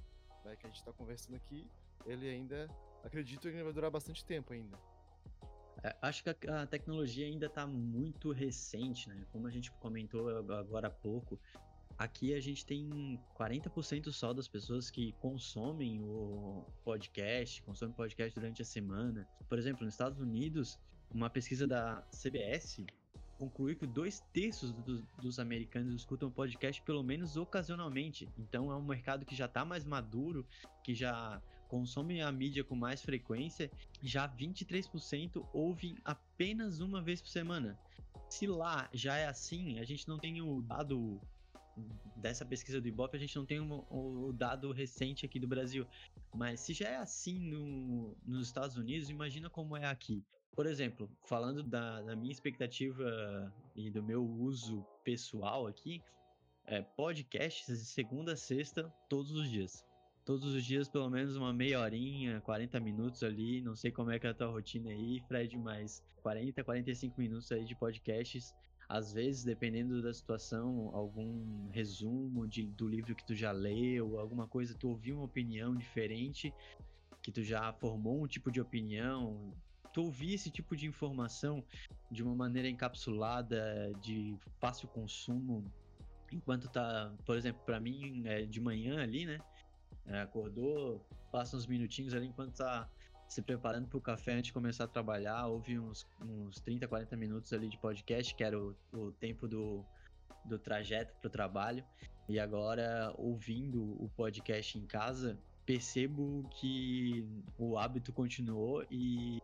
né, 0.44 0.56
que 0.56 0.66
a 0.66 0.70
gente 0.70 0.80
está 0.80 0.92
conversando 0.92 1.36
aqui, 1.36 1.66
ele 2.06 2.28
ainda 2.28 2.70
acredito 3.04 3.50
que 3.50 3.63
vai 3.63 3.74
durar 3.74 3.92
bastante 3.92 4.25
tempo 4.25 4.54
ainda. 4.54 4.78
É, 5.84 5.96
acho 6.02 6.24
que 6.24 6.50
a, 6.50 6.66
tecnologia 6.66 7.26
ainda 7.26 7.46
está 7.46 7.66
muito 7.66 8.32
recente, 8.32 9.08
né? 9.10 9.26
Como 9.32 9.48
a 9.48 9.52
gente 9.52 9.72
comentou 9.74 10.30
agora 10.54 10.88
há 10.88 10.92
pouco, 10.92 11.40
aqui 11.98 12.34
a 12.34 12.40
gente 12.40 12.66
tem 12.66 13.20
40% 13.38 14.12
só 14.12 14.34
das 14.34 14.48
pessoas 14.48 14.90
que 14.90 15.14
consomem 15.14 16.02
o 16.02 16.66
podcast, 16.84 17.62
consomem 17.64 17.94
podcast 17.94 18.34
durante 18.38 18.62
a 18.62 18.66
semana. 18.66 19.28
Por 19.48 19.58
exemplo, 19.58 19.86
nos 19.86 19.94
Estados 19.94 20.20
Unidos, 20.20 20.78
uma 21.12 21.30
pesquisa 21.30 21.66
da 21.66 22.02
CBS 22.12 22.86
concluiu 23.38 23.76
que 23.78 23.88
dois 23.88 24.20
terços 24.34 24.74
do, 24.74 25.02
dos 25.22 25.40
americanos 25.40 25.96
escutam 25.96 26.30
podcast 26.30 26.82
pelo 26.82 27.02
menos 27.02 27.38
ocasionalmente. 27.38 28.28
Então 28.38 28.70
é 28.70 28.76
um 28.76 28.84
mercado 28.84 29.26
que 29.26 29.34
já 29.34 29.46
está 29.46 29.64
mais 29.64 29.86
maduro, 29.86 30.46
que 30.84 30.94
já 30.94 31.42
consome 31.70 32.22
a 32.22 32.32
mídia 32.32 32.64
com 32.64 32.76
mais 32.76 33.02
frequência, 33.02 33.72
já 34.02 34.28
23% 34.28 35.48
ouvem 35.54 35.96
apenas 36.04 36.82
uma 36.82 37.02
vez 37.02 37.22
por 37.22 37.30
semana. 37.30 37.80
Se 38.30 38.46
lá 38.48 38.90
já 38.92 39.16
é 39.16 39.28
assim, 39.28 39.80
a 39.80 39.86
gente 39.86 40.08
não 40.08 40.18
tem 40.18 40.42
o 40.42 40.62
dado 40.62 41.22
dessa 42.18 42.44
pesquisa 42.44 42.82
do 42.82 42.88
Ibope, 42.88 43.16
a 43.16 43.20
gente 43.20 43.36
não 43.38 43.46
tem 43.46 43.60
o, 43.60 43.86
o 43.90 44.34
dado 44.34 44.72
recente 44.72 45.26
aqui 45.26 45.40
do 45.40 45.48
Brasil. 45.48 45.88
Mas 46.36 46.60
se 46.60 46.74
já 46.74 46.90
é 46.90 46.98
assim 46.98 47.40
no, 47.40 48.18
nos 48.26 48.48
Estados 48.48 48.76
Unidos, 48.76 49.10
imagina 49.10 49.50
como 49.50 49.78
é 49.78 49.86
aqui. 49.86 50.24
Por 50.56 50.66
exemplo, 50.66 51.10
falando 51.24 51.64
da, 51.64 52.02
da 52.02 52.16
minha 52.16 52.32
expectativa 52.32 53.54
e 53.76 53.90
do 53.90 54.04
meu 54.04 54.26
uso 54.26 54.86
pessoal 55.04 55.68
aqui, 55.68 56.02
é, 56.66 56.82
podcasts 56.82 57.80
de 57.80 57.86
segunda 57.86 58.34
a 58.34 58.36
sexta, 58.36 58.92
todos 59.08 59.32
os 59.32 59.50
dias. 59.50 59.86
Todos 60.30 60.54
os 60.54 60.64
dias, 60.64 60.88
pelo 60.88 61.10
menos 61.10 61.36
uma 61.36 61.52
meia 61.52 61.80
horinha, 61.80 62.40
40 62.42 62.80
minutos 62.80 63.24
ali. 63.24 63.62
Não 63.62 63.76
sei 63.76 63.90
como 63.92 64.12
é 64.12 64.20
que 64.20 64.28
é 64.28 64.30
a 64.30 64.34
tua 64.36 64.46
rotina 64.46 64.92
aí, 64.92 65.20
Fred, 65.22 65.58
mas 65.58 66.04
40, 66.22 66.64
45 66.64 67.20
minutos 67.20 67.52
aí 67.52 67.66
de 67.66 67.76
podcasts. 67.76 68.54
Às 68.88 69.12
vezes, 69.12 69.44
dependendo 69.44 70.04
da 70.04 70.14
situação, 70.14 70.92
algum 70.94 71.68
resumo 71.72 72.48
de, 72.48 72.68
do 72.68 72.88
livro 72.88 73.16
que 73.16 73.26
tu 73.26 73.34
já 73.34 73.52
leu, 73.52 74.20
alguma 74.20 74.48
coisa, 74.48 74.76
tu 74.78 74.90
ouviu 74.90 75.16
uma 75.16 75.26
opinião 75.26 75.76
diferente, 75.76 76.54
que 77.24 77.32
tu 77.32 77.42
já 77.44 77.74
formou 77.74 78.24
um 78.24 78.28
tipo 78.28 78.52
de 78.52 78.62
opinião, 78.62 79.52
tu 79.92 80.04
ouvir 80.04 80.36
esse 80.36 80.52
tipo 80.52 80.76
de 80.76 80.86
informação 80.86 81.66
de 82.12 82.22
uma 82.22 82.36
maneira 82.36 82.70
encapsulada, 82.70 83.92
de 84.00 84.38
fácil 84.60 84.90
consumo, 84.90 85.66
enquanto 86.32 86.70
tá, 86.70 87.12
por 87.26 87.36
exemplo, 87.36 87.64
para 87.66 87.80
mim 87.80 88.22
é 88.28 88.44
de 88.44 88.62
manhã 88.62 89.02
ali, 89.02 89.26
né? 89.26 89.40
É, 90.06 90.22
acordou, 90.22 91.06
passa 91.32 91.56
uns 91.56 91.68
minutinhos 91.68 92.13
ali 92.13 92.27
enquanto 92.27 92.56
tá 92.56 92.89
se 93.27 93.41
preparando 93.41 93.88
para 93.88 93.98
o 93.98 94.01
café 94.01 94.34
antes 94.34 94.46
de 94.46 94.53
começar 94.53 94.86
a 94.86 94.88
trabalhar, 94.88 95.46
ouve 95.46 95.77
uns, 95.77 96.08
uns 96.20 96.60
30, 96.62 96.88
40 96.88 97.15
minutos 97.15 97.53
ali 97.53 97.70
de 97.70 97.77
podcast, 97.77 98.34
que 98.34 98.44
era 98.44 98.60
o, 98.60 98.75
o 98.91 99.12
tempo 99.12 99.48
do, 99.48 99.86
do 100.46 100.58
trajeto 100.58 101.13
para 101.22 101.27
o 101.27 101.32
trabalho. 101.32 101.84
E 102.27 102.39
agora, 102.39 103.13
ouvindo 103.18 103.82
o 104.03 104.10
podcast 104.15 104.77
em 104.77 104.86
casa, 104.86 105.38
percebo 105.65 106.48
que 106.50 107.27
o 107.58 107.77
hábito 107.77 108.12
continuou 108.12 108.84
e 108.89 109.39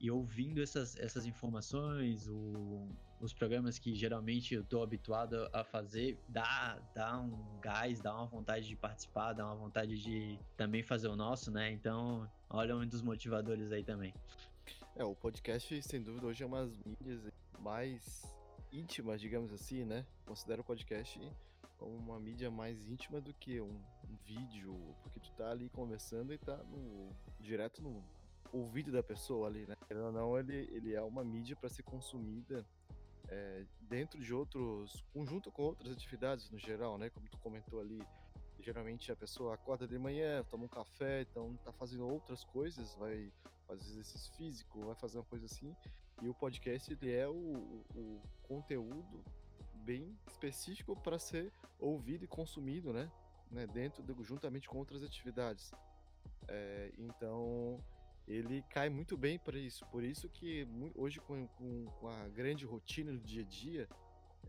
e 0.00 0.10
ouvindo 0.10 0.62
essas, 0.62 0.96
essas 0.96 1.26
informações, 1.26 2.28
o, 2.28 2.88
os 3.20 3.32
programas 3.32 3.78
que 3.78 3.94
geralmente 3.94 4.54
eu 4.54 4.62
estou 4.62 4.82
habituado 4.82 5.48
a 5.52 5.64
fazer, 5.64 6.18
dá, 6.28 6.78
dá 6.94 7.20
um 7.20 7.58
gás, 7.60 8.00
dá 8.00 8.14
uma 8.14 8.26
vontade 8.26 8.68
de 8.68 8.76
participar, 8.76 9.32
dá 9.32 9.46
uma 9.46 9.56
vontade 9.56 10.00
de 10.00 10.38
também 10.56 10.82
fazer 10.82 11.08
o 11.08 11.16
nosso, 11.16 11.50
né? 11.50 11.70
Então, 11.70 12.30
olha 12.50 12.76
um 12.76 12.86
dos 12.86 13.02
motivadores 13.02 13.72
aí 13.72 13.82
também. 13.82 14.12
É, 14.94 15.04
o 15.04 15.14
podcast, 15.14 15.82
sem 15.82 16.02
dúvida, 16.02 16.26
hoje 16.26 16.42
é 16.42 16.46
uma 16.46 16.66
das 16.66 16.76
mídias 16.84 17.20
mais 17.58 18.22
íntimas, 18.72 19.20
digamos 19.20 19.52
assim, 19.52 19.84
né? 19.84 20.04
Considero 20.24 20.62
o 20.62 20.64
podcast 20.64 21.20
como 21.78 21.94
uma 21.96 22.18
mídia 22.18 22.50
mais 22.50 22.86
íntima 22.86 23.20
do 23.20 23.32
que 23.34 23.60
um, 23.60 23.80
um 24.10 24.16
vídeo, 24.24 24.74
porque 25.02 25.20
tu 25.20 25.30
tá 25.32 25.50
ali 25.50 25.68
conversando 25.68 26.32
e 26.32 26.38
tá 26.38 26.56
no, 26.64 27.10
direto 27.38 27.82
no, 27.82 28.02
ouvido 28.52 28.90
da 28.90 29.02
pessoa 29.02 29.48
ali, 29.48 29.66
né? 29.66 29.76
Ou 29.90 30.12
não, 30.12 30.38
ele, 30.38 30.68
ele 30.72 30.94
é 30.94 31.02
uma 31.02 31.24
mídia 31.24 31.54
para 31.56 31.68
ser 31.68 31.82
consumida 31.82 32.66
é, 33.28 33.64
dentro 33.82 34.20
de 34.20 34.32
outros, 34.32 35.04
conjunto 35.12 35.50
com 35.50 35.62
outras 35.62 35.92
atividades 35.92 36.50
no 36.50 36.58
geral, 36.58 36.98
né? 36.98 37.10
Como 37.10 37.28
tu 37.28 37.38
comentou 37.38 37.80
ali, 37.80 38.00
geralmente 38.60 39.10
a 39.10 39.16
pessoa 39.16 39.54
acorda 39.54 39.86
de 39.86 39.98
manhã, 39.98 40.44
toma 40.44 40.64
um 40.64 40.68
café, 40.68 41.22
então 41.22 41.56
tá 41.64 41.72
fazendo 41.72 42.06
outras 42.08 42.44
coisas, 42.44 42.94
vai 42.94 43.32
fazer 43.66 43.84
exercício 43.90 44.32
físico, 44.34 44.84
vai 44.84 44.94
fazer 44.94 45.18
uma 45.18 45.24
coisa 45.24 45.46
assim. 45.46 45.74
E 46.22 46.28
o 46.28 46.34
podcast 46.34 46.92
ele 46.92 47.12
é 47.12 47.28
o, 47.28 47.84
o 47.94 48.20
conteúdo 48.42 49.22
bem 49.74 50.16
específico 50.26 50.96
para 50.96 51.18
ser 51.18 51.52
ouvido 51.78 52.24
e 52.24 52.28
consumido, 52.28 52.92
né? 52.92 53.10
né? 53.50 53.66
Dentro, 53.66 54.02
de, 54.02 54.24
juntamente 54.24 54.68
com 54.68 54.78
outras 54.78 55.02
atividades. 55.02 55.72
É, 56.48 56.92
então 56.98 57.80
ele 58.26 58.62
cai 58.70 58.88
muito 58.88 59.16
bem 59.16 59.38
para 59.38 59.58
isso. 59.58 59.84
Por 59.86 60.02
isso 60.02 60.28
que 60.28 60.66
hoje, 60.94 61.20
com, 61.20 61.46
com, 61.48 62.08
a 62.08 62.28
grande 62.28 62.64
rotina 62.64 63.12
do 63.12 63.20
dia 63.20 63.42
a 63.42 63.46
dia, 63.46 63.88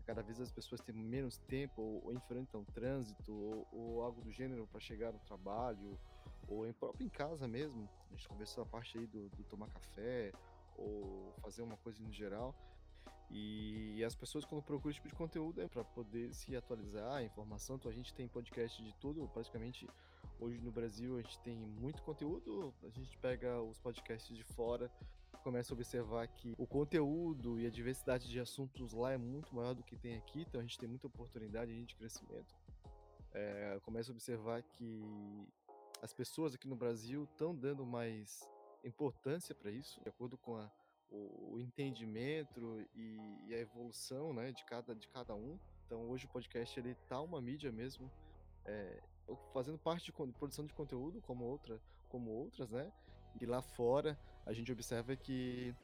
cada 0.04 0.22
vez 0.22 0.40
as 0.40 0.50
pessoas 0.50 0.80
têm 0.80 0.94
menos 0.94 1.38
tempo 1.38 1.80
ou, 1.80 2.06
ou 2.06 2.12
enfrentam 2.12 2.64
trânsito 2.64 3.32
ou, 3.32 3.68
ou, 3.72 4.02
algo 4.02 4.20
do 4.20 4.30
gênero 4.32 4.66
para 4.66 4.80
chegar 4.80 5.12
no 5.12 5.18
trabalho 5.20 5.98
ou 6.48 6.66
em 6.66 6.72
próprio 6.72 7.06
em 7.06 7.08
casa 7.08 7.46
mesmo. 7.46 7.88
A 8.10 8.14
gente 8.14 8.28
conversou 8.28 8.62
a 8.64 8.66
parte 8.66 8.98
aí 8.98 9.06
do, 9.06 9.28
do 9.30 9.44
tomar 9.44 9.68
café 9.68 10.32
ou 10.76 11.32
fazer 11.42 11.62
uma 11.62 11.76
coisa 11.76 12.02
no 12.02 12.12
geral. 12.12 12.54
E 13.30 14.02
as 14.02 14.14
pessoas 14.14 14.44
quando 14.44 14.62
procuram 14.62 14.90
esse 14.90 14.96
tipo 14.96 15.08
de 15.08 15.14
conteúdo 15.14 15.60
é 15.60 15.68
para 15.68 15.84
poder 15.84 16.32
se 16.32 16.56
atualizar, 16.56 17.22
informação, 17.22 17.76
então 17.76 17.90
a 17.90 17.94
gente 17.94 18.14
tem 18.14 18.26
podcast 18.26 18.82
de 18.82 18.94
tudo, 18.94 19.28
praticamente 19.28 19.86
Hoje 20.40 20.60
no 20.60 20.70
Brasil 20.70 21.18
a 21.18 21.22
gente 21.22 21.40
tem 21.40 21.56
muito 21.56 22.00
conteúdo, 22.02 22.72
a 22.84 22.88
gente 22.90 23.18
pega 23.18 23.60
os 23.60 23.76
podcasts 23.80 24.36
de 24.36 24.44
fora, 24.44 24.88
começa 25.42 25.72
a 25.72 25.74
observar 25.74 26.28
que 26.28 26.54
o 26.56 26.64
conteúdo 26.64 27.58
e 27.58 27.66
a 27.66 27.70
diversidade 27.70 28.28
de 28.28 28.38
assuntos 28.38 28.92
lá 28.92 29.12
é 29.12 29.18
muito 29.18 29.52
maior 29.52 29.74
do 29.74 29.82
que 29.82 29.96
tem 29.96 30.16
aqui, 30.16 30.42
então 30.42 30.60
a 30.60 30.62
gente 30.62 30.78
tem 30.78 30.88
muita 30.88 31.08
oportunidade 31.08 31.84
de 31.84 31.94
crescimento. 31.96 32.54
É, 33.32 33.80
começa 33.82 34.12
a 34.12 34.14
observar 34.14 34.62
que 34.62 35.02
as 36.00 36.12
pessoas 36.12 36.54
aqui 36.54 36.68
no 36.68 36.76
Brasil 36.76 37.24
estão 37.24 37.52
dando 37.52 37.84
mais 37.84 38.48
importância 38.84 39.56
para 39.56 39.72
isso, 39.72 40.00
de 40.00 40.08
acordo 40.08 40.38
com 40.38 40.56
a, 40.56 40.70
o, 41.10 41.54
o, 41.54 41.60
entendimento 41.60 42.86
e, 42.94 43.18
e, 43.48 43.54
a 43.54 43.58
evolução 43.58 44.32
né, 44.32 44.52
de, 44.52 44.64
cada, 44.64 44.94
de 44.94 45.08
cada 45.08 45.34
um. 45.34 45.58
Então 45.84 46.08
hoje 46.08 46.26
o 46.26 46.28
podcast 46.28 46.78
ele 46.78 46.94
tá 47.08 47.20
uma 47.20 47.40
mídia 47.40 47.72
mesmo 47.72 48.08
é, 48.64 49.02
fazendo 49.52 49.78
parte 49.78 50.06
de 50.06 50.12
produção 50.12 50.64
de 50.64 50.72
conteúdo 50.74 51.20
como 51.22 51.44
outra, 51.44 51.80
como 52.08 52.30
outras, 52.30 52.70
né? 52.70 52.90
E 53.40 53.46
lá 53.46 53.62
fora 53.62 54.18
a 54.46 54.52
gente 54.52 54.72
observa 54.72 55.14
que 55.16 55.74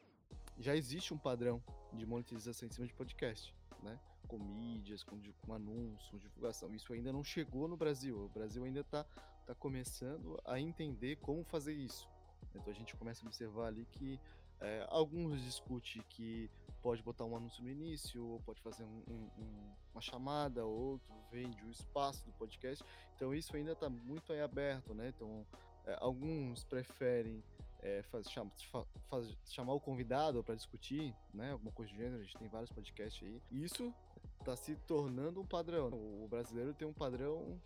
já 0.57 0.75
existe 0.75 1.13
um 1.13 1.17
padrão 1.17 1.61
de 1.93 2.05
monetização 2.05 2.67
em 2.67 2.71
cima 2.71 2.87
de 2.87 2.93
podcast, 2.93 3.53
né? 3.83 3.99
Com 4.27 4.39
mídias, 4.39 5.03
com, 5.03 5.19
com 5.41 5.53
anúncios, 5.53 6.09
com 6.09 6.17
divulgação. 6.17 6.73
Isso 6.73 6.93
ainda 6.93 7.11
não 7.11 7.23
chegou 7.23 7.67
no 7.67 7.77
Brasil. 7.77 8.25
O 8.25 8.29
Brasil 8.29 8.63
ainda 8.63 8.79
está 8.79 9.03
tá 9.45 9.53
começando 9.53 10.39
a 10.45 10.59
entender 10.59 11.17
como 11.17 11.43
fazer 11.43 11.73
isso. 11.73 12.09
Então 12.53 12.71
a 12.71 12.75
gente 12.75 12.95
começa 12.95 13.25
a 13.25 13.27
observar 13.27 13.67
ali 13.67 13.85
que 13.91 14.19
é, 14.61 14.85
alguns 14.89 15.41
discutem 15.41 16.01
que 16.09 16.49
pode 16.81 17.01
botar 17.01 17.25
um 17.25 17.35
anúncio 17.35 17.63
no 17.63 17.69
início, 17.69 18.23
ou 18.23 18.39
pode 18.41 18.61
fazer 18.61 18.83
um, 18.83 19.03
um, 19.07 19.73
uma 19.91 20.01
chamada, 20.01 20.65
outro 20.65 21.13
vende 21.31 21.63
o 21.65 21.71
espaço 21.71 22.23
do 22.25 22.31
podcast. 22.33 22.83
Então 23.15 23.33
isso 23.33 23.55
ainda 23.55 23.71
está 23.71 23.89
muito 23.89 24.31
aí 24.31 24.41
aberto, 24.41 24.93
né? 24.93 25.09
Então 25.09 25.45
é, 25.85 25.97
alguns 25.99 26.63
preferem 26.63 27.43
é, 27.81 28.01
faz, 28.03 28.29
chama, 28.29 28.51
faz, 29.09 29.37
chamar 29.45 29.73
o 29.73 29.79
convidado 29.79 30.43
para 30.43 30.55
discutir, 30.55 31.13
né? 31.33 31.51
Alguma 31.51 31.71
coisa 31.71 31.91
do 31.91 31.97
gênero. 31.97 32.21
A 32.21 32.23
gente 32.23 32.37
tem 32.37 32.47
vários 32.47 32.71
podcasts 32.71 33.27
aí. 33.27 33.41
Isso 33.51 33.93
está 34.39 34.55
se 34.55 34.75
tornando 34.87 35.41
um 35.41 35.45
padrão. 35.45 35.89
O 35.89 36.27
brasileiro 36.27 36.73
tem 36.73 36.87
um 36.87 36.93
padrão 36.93 37.59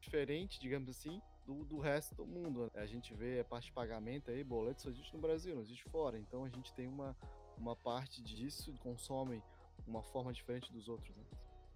diferente, 0.00 0.60
digamos 0.60 0.88
assim, 0.88 1.20
do, 1.46 1.64
do, 1.64 1.78
resto 1.78 2.14
do 2.14 2.26
mundo. 2.26 2.70
A 2.74 2.86
gente 2.86 3.14
vê 3.14 3.40
a 3.40 3.44
parte 3.44 3.66
de 3.66 3.72
pagamento 3.72 4.30
aí, 4.30 4.42
boleto 4.42 4.82
só 4.82 4.90
existe 4.90 5.14
no 5.14 5.20
Brasil, 5.20 5.54
não 5.54 5.62
existe 5.62 5.84
fora. 5.84 6.18
Então 6.18 6.44
a 6.44 6.48
gente 6.48 6.72
tem 6.74 6.86
uma, 6.86 7.16
uma 7.56 7.76
parte 7.76 8.22
disso 8.22 8.72
consome 8.80 9.42
uma 9.86 10.02
forma 10.02 10.32
diferente 10.32 10.72
dos 10.72 10.88
outros, 10.88 11.14
né? 11.16 11.24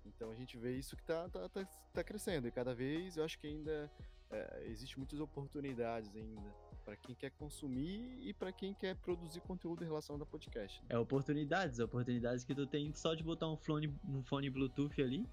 Então 0.05 0.31
a 0.31 0.35
gente 0.35 0.57
vê 0.57 0.77
isso 0.77 0.97
que 0.97 1.03
tá, 1.05 1.29
tá, 1.29 1.49
tá, 1.49 1.65
tá 1.93 2.03
crescendo 2.03 2.49
e 2.49 2.51
cada 2.51 2.75
vez 2.75 3.17
eu 3.17 3.25
acho 3.25 3.39
que 3.39 3.47
ainda 3.47 3.91
é, 4.31 4.65
existe 4.67 4.99
muitas 4.99 5.21
oportunidades 5.21 6.15
ainda 6.15 6.55
para 6.85 6.97
quem 6.97 7.15
quer 7.15 7.31
consumir 7.33 8.19
e 8.21 8.33
para 8.33 8.51
quem 8.51 8.75
quer 8.75 8.97
produzir 8.97 9.41
conteúdo 9.41 9.85
em 9.85 9.87
relação 9.87 10.17
ao 10.17 10.27
podcast. 10.27 10.81
Né? 10.83 10.89
É 10.91 10.99
oportunidades, 10.99 11.79
oportunidades 11.79 12.43
que 12.43 12.55
tu 12.55 12.67
tem 12.67 12.93
só 12.95 13.15
de 13.15 13.23
botar 13.23 13.49
um 13.49 13.57
fone, 13.57 13.95
um 14.09 14.23
fone 14.23 14.51
Bluetooth 14.51 15.01
ali 15.01 15.27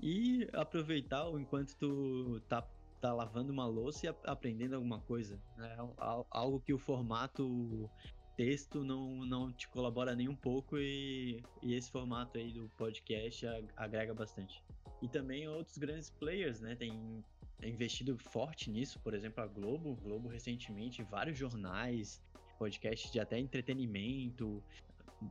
e 0.00 0.48
aproveitar 0.52 1.26
enquanto 1.38 1.74
tu 1.76 2.40
tá 2.48 2.66
tá 3.04 3.12
lavando 3.12 3.52
uma 3.52 3.66
louça 3.66 4.06
e 4.06 4.14
aprendendo 4.24 4.74
alguma 4.76 4.98
coisa. 4.98 5.38
É 5.58 5.74
al- 5.98 6.26
algo 6.30 6.58
que 6.58 6.72
o 6.72 6.78
formato 6.78 7.90
texto 8.34 8.82
não, 8.82 9.26
não 9.26 9.52
te 9.52 9.68
colabora 9.68 10.16
nem 10.16 10.26
um 10.26 10.34
pouco 10.34 10.78
e, 10.78 11.42
e 11.62 11.74
esse 11.74 11.90
formato 11.90 12.38
aí 12.38 12.50
do 12.50 12.66
podcast 12.78 13.46
agrega 13.76 14.14
bastante. 14.14 14.64
E 15.02 15.08
também 15.08 15.46
outros 15.46 15.76
grandes 15.76 16.08
players, 16.08 16.62
né? 16.62 16.74
Tem 16.76 17.22
investido 17.62 18.16
forte 18.16 18.70
nisso, 18.70 18.98
por 19.00 19.12
exemplo, 19.12 19.44
a 19.44 19.46
Globo. 19.46 19.96
Globo 19.96 20.26
recentemente, 20.26 21.02
vários 21.02 21.36
jornais, 21.36 22.22
podcasts 22.58 23.12
de 23.12 23.20
até 23.20 23.38
entretenimento, 23.38 24.62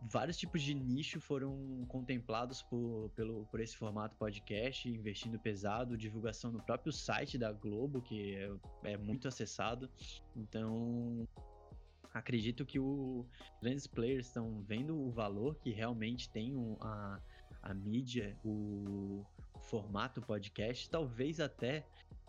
vários 0.03 0.37
tipos 0.37 0.61
de 0.61 0.73
nicho 0.73 1.19
foram 1.19 1.85
contemplados 1.87 2.61
por, 2.61 3.09
pelo, 3.15 3.45
por 3.45 3.59
esse 3.59 3.75
formato 3.75 4.15
podcast, 4.17 4.89
investindo 4.89 5.39
pesado, 5.39 5.97
divulgação 5.97 6.51
no 6.51 6.61
próprio 6.61 6.91
site 6.91 7.37
da 7.37 7.51
Globo, 7.51 8.01
que 8.01 8.35
é, 8.35 8.51
é 8.83 8.97
muito 8.97 9.27
acessado. 9.27 9.89
Então, 10.35 11.27
acredito 12.13 12.65
que 12.65 12.79
os 12.79 13.25
grandes 13.61 13.87
players 13.87 14.27
estão 14.27 14.61
vendo 14.61 14.95
o 14.95 15.11
valor 15.11 15.55
que 15.55 15.71
realmente 15.71 16.29
tem 16.29 16.53
a, 16.81 17.19
a 17.61 17.73
mídia, 17.73 18.37
o 18.43 19.23
formato 19.61 20.21
podcast, 20.21 20.89
talvez 20.89 21.39
até. 21.39 21.85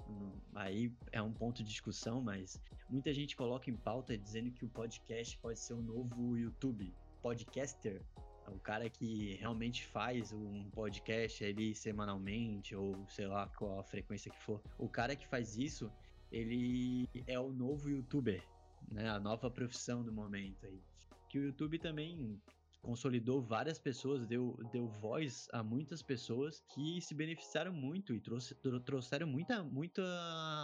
hum, 0.08 0.32
Aí 0.54 0.92
é 1.12 1.20
um 1.20 1.32
ponto 1.32 1.62
de 1.62 1.70
discussão, 1.70 2.20
mas 2.20 2.60
muita 2.88 3.12
gente 3.12 3.36
coloca 3.36 3.70
em 3.70 3.76
pauta 3.76 4.16
dizendo 4.16 4.50
que 4.50 4.64
o 4.64 4.68
podcast 4.68 5.36
pode 5.38 5.58
ser 5.58 5.74
o 5.74 5.82
novo 5.82 6.36
YouTube 6.36 6.94
podcaster, 7.24 8.02
o 8.48 8.58
cara 8.58 8.90
que 8.90 9.36
realmente 9.36 9.86
faz 9.86 10.30
um 10.30 10.68
podcast 10.70 11.42
ali 11.42 11.74
semanalmente, 11.74 12.76
ou 12.76 12.94
sei 13.08 13.26
lá 13.26 13.48
qual 13.56 13.80
a 13.80 13.82
frequência 13.82 14.30
que 14.30 14.38
for. 14.38 14.60
O 14.78 14.86
cara 14.90 15.16
que 15.16 15.26
faz 15.26 15.56
isso, 15.56 15.90
ele 16.30 17.08
é 17.26 17.40
o 17.40 17.50
novo 17.50 17.88
youtuber, 17.88 18.46
né? 18.92 19.08
A 19.08 19.18
nova 19.18 19.50
profissão 19.50 20.04
do 20.04 20.12
momento 20.12 20.66
aí. 20.66 20.82
Que 21.30 21.38
o 21.38 21.44
YouTube 21.44 21.78
também 21.78 22.38
consolidou 22.82 23.40
várias 23.40 23.78
pessoas, 23.78 24.26
deu, 24.26 24.58
deu 24.70 24.86
voz 24.86 25.48
a 25.54 25.62
muitas 25.62 26.02
pessoas 26.02 26.62
que 26.74 27.00
se 27.00 27.14
beneficiaram 27.14 27.72
muito 27.72 28.14
e 28.14 28.20
trouxe, 28.20 28.54
tro- 28.56 28.80
trouxeram 28.80 29.26
muita, 29.26 29.64
muita 29.64 30.02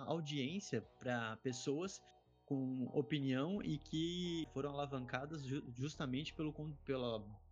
audiência 0.06 0.82
para 0.98 1.38
pessoas 1.38 2.02
com 2.50 2.90
opinião 2.92 3.62
e 3.62 3.78
que 3.78 4.44
foram 4.52 4.70
alavancadas 4.70 5.44
ju- 5.46 5.62
justamente 5.72 6.34
pelo, 6.34 6.52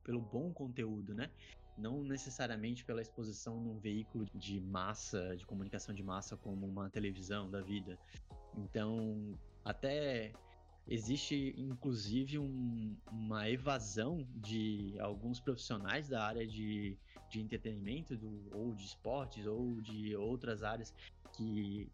pelo 0.02 0.21
bom 0.21 0.52
conteúdo, 0.52 1.14
né? 1.14 1.31
Não 1.76 2.02
necessariamente 2.02 2.85
pela 2.85 3.00
exposição 3.00 3.61
num 3.61 3.78
veículo 3.78 4.26
de 4.35 4.61
massa, 4.61 5.37
de 5.37 5.47
comunicação 5.47 5.95
de 5.95 6.02
massa, 6.02 6.37
como 6.37 6.67
uma 6.67 6.90
televisão 6.90 7.49
da 7.49 7.61
vida. 7.62 7.97
Então, 8.57 9.38
até 9.64 10.33
existe 10.88 11.55
inclusive 11.57 12.37
um- 12.40 12.97
uma 13.12 13.49
evasão 13.49 14.26
de 14.35 14.97
alguns 14.99 15.38
profissionais 15.38 16.09
da 16.09 16.25
área 16.25 16.45
de, 16.45 16.99
de 17.31 17.40
entretenimento, 17.40 18.17
do, 18.17 18.49
ou 18.52 18.75
de 18.75 18.85
esportes, 18.85 19.47
ou 19.47 19.81
de 19.81 20.17
outras 20.17 20.64
áreas 20.64 20.93
que 21.35 21.88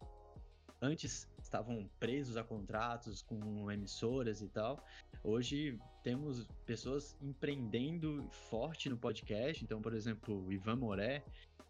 antes 0.81 1.27
estavam 1.45 1.87
presos 1.99 2.37
a 2.37 2.43
contratos 2.43 3.21
com 3.21 3.71
emissoras 3.71 4.41
e 4.41 4.49
tal. 4.49 4.83
Hoje 5.23 5.79
temos 6.03 6.47
pessoas 6.65 7.15
empreendendo 7.21 8.27
forte 8.49 8.89
no 8.89 8.97
podcast. 8.97 9.63
Então, 9.63 9.81
por 9.81 9.93
exemplo, 9.93 10.45
o 10.45 10.51
Ivan 10.51 10.77
Moré, 10.77 11.23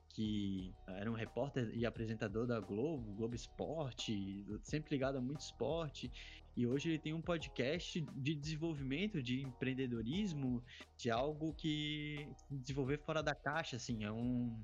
que 0.10 0.74
era 0.88 1.12
um 1.12 1.14
repórter 1.14 1.70
e 1.74 1.86
apresentador 1.86 2.48
da 2.48 2.60
Globo, 2.60 3.14
Globo 3.14 3.36
Esporte, 3.36 4.46
sempre 4.64 4.96
ligado 4.96 5.18
a 5.18 5.22
muito 5.22 5.42
esporte. 5.42 6.10
E 6.56 6.66
hoje 6.66 6.90
ele 6.90 7.00
tem 7.00 7.14
um 7.14 7.22
podcast 7.22 8.00
de 8.00 8.34
desenvolvimento, 8.34 9.22
de 9.22 9.42
empreendedorismo, 9.42 10.64
de 10.98 11.12
algo 11.12 11.54
que 11.54 12.30
desenvolver 12.50 12.98
fora 13.00 13.22
da 13.22 13.36
caixa, 13.36 13.76
assim. 13.76 14.06
É 14.06 14.12
um, 14.12 14.58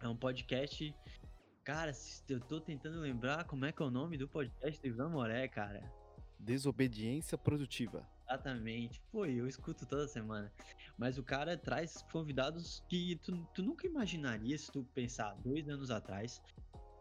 é 0.00 0.08
um 0.08 0.16
podcast. 0.16 0.94
Cara, 1.64 1.92
eu 2.28 2.38
tô 2.40 2.60
tentando 2.60 3.00
lembrar 3.00 3.44
como 3.44 3.64
é 3.64 3.72
que 3.72 3.82
é 3.82 3.86
o 3.86 3.90
nome 3.90 4.18
do 4.18 4.28
podcast 4.28 4.78
do 4.82 4.86
Ivan 4.86 5.08
Moré, 5.08 5.48
cara. 5.48 5.82
Desobediência 6.38 7.38
produtiva. 7.38 8.06
Exatamente. 8.28 9.00
Pô, 9.10 9.24
eu 9.24 9.48
escuto 9.48 9.86
toda 9.86 10.06
semana. 10.06 10.52
Mas 10.98 11.16
o 11.16 11.22
cara 11.22 11.56
traz 11.56 12.02
convidados 12.12 12.84
que 12.86 13.16
tu, 13.16 13.48
tu 13.54 13.62
nunca 13.62 13.86
imaginaria 13.86 14.58
se 14.58 14.70
tu 14.70 14.84
pensar 14.94 15.34
dois 15.42 15.66
anos 15.66 15.90
atrás. 15.90 16.42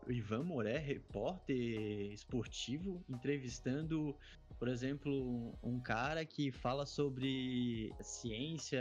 O 0.08 0.12
Ivan 0.14 0.44
Moré, 0.44 0.78
repórter 0.78 2.14
esportivo, 2.14 3.04
entrevistando, 3.10 4.16
por 4.58 4.70
exemplo, 4.70 5.54
um 5.62 5.78
cara 5.78 6.26
que 6.26 6.54
fala 6.54 6.86
sobre 6.86 7.94
ciência 8.02 8.80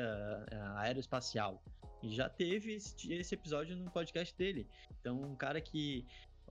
eh, 0.49 0.57
aeroespacial. 0.77 1.61
Já 2.02 2.28
teve 2.28 2.74
esse 2.74 3.12
esse 3.12 3.34
episódio 3.34 3.76
no 3.76 3.90
podcast 3.90 4.36
dele. 4.36 4.66
Então, 5.00 5.22
um 5.22 5.36
cara 5.36 5.60
que 5.60 6.04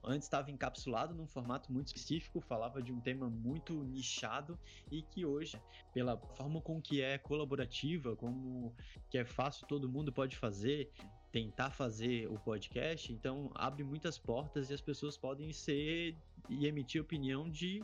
antes 0.04 0.26
estava 0.26 0.50
encapsulado 0.50 1.14
num 1.14 1.28
formato 1.28 1.72
muito 1.72 1.88
específico, 1.88 2.42
falava 2.42 2.82
de 2.82 2.92
um 2.92 3.00
tema 3.00 3.30
muito 3.30 3.74
nichado 3.84 4.58
e 4.92 5.02
que 5.02 5.26
hoje 5.26 5.62
pela 5.94 6.18
forma 6.18 6.60
com 6.62 6.82
que 6.82 7.02
é 7.02 7.18
colaborativa, 7.18 8.16
como 8.16 8.74
que 9.10 9.18
é 9.18 9.26
fácil, 9.26 9.68
todo 9.68 9.88
mundo 9.88 10.12
pode 10.12 10.36
fazer, 10.38 10.92
tentar 11.32 11.70
fazer 11.72 12.28
o 12.30 12.40
podcast, 12.40 13.12
então 13.14 13.52
abre 13.54 13.84
muitas 13.84 14.18
portas 14.18 14.70
e 14.70 14.74
as 14.74 14.82
pessoas 14.82 15.18
podem 15.18 15.54
ser 15.54 16.18
e 16.50 16.66
emitir 16.66 17.02
opinião 17.02 17.50
de 17.50 17.84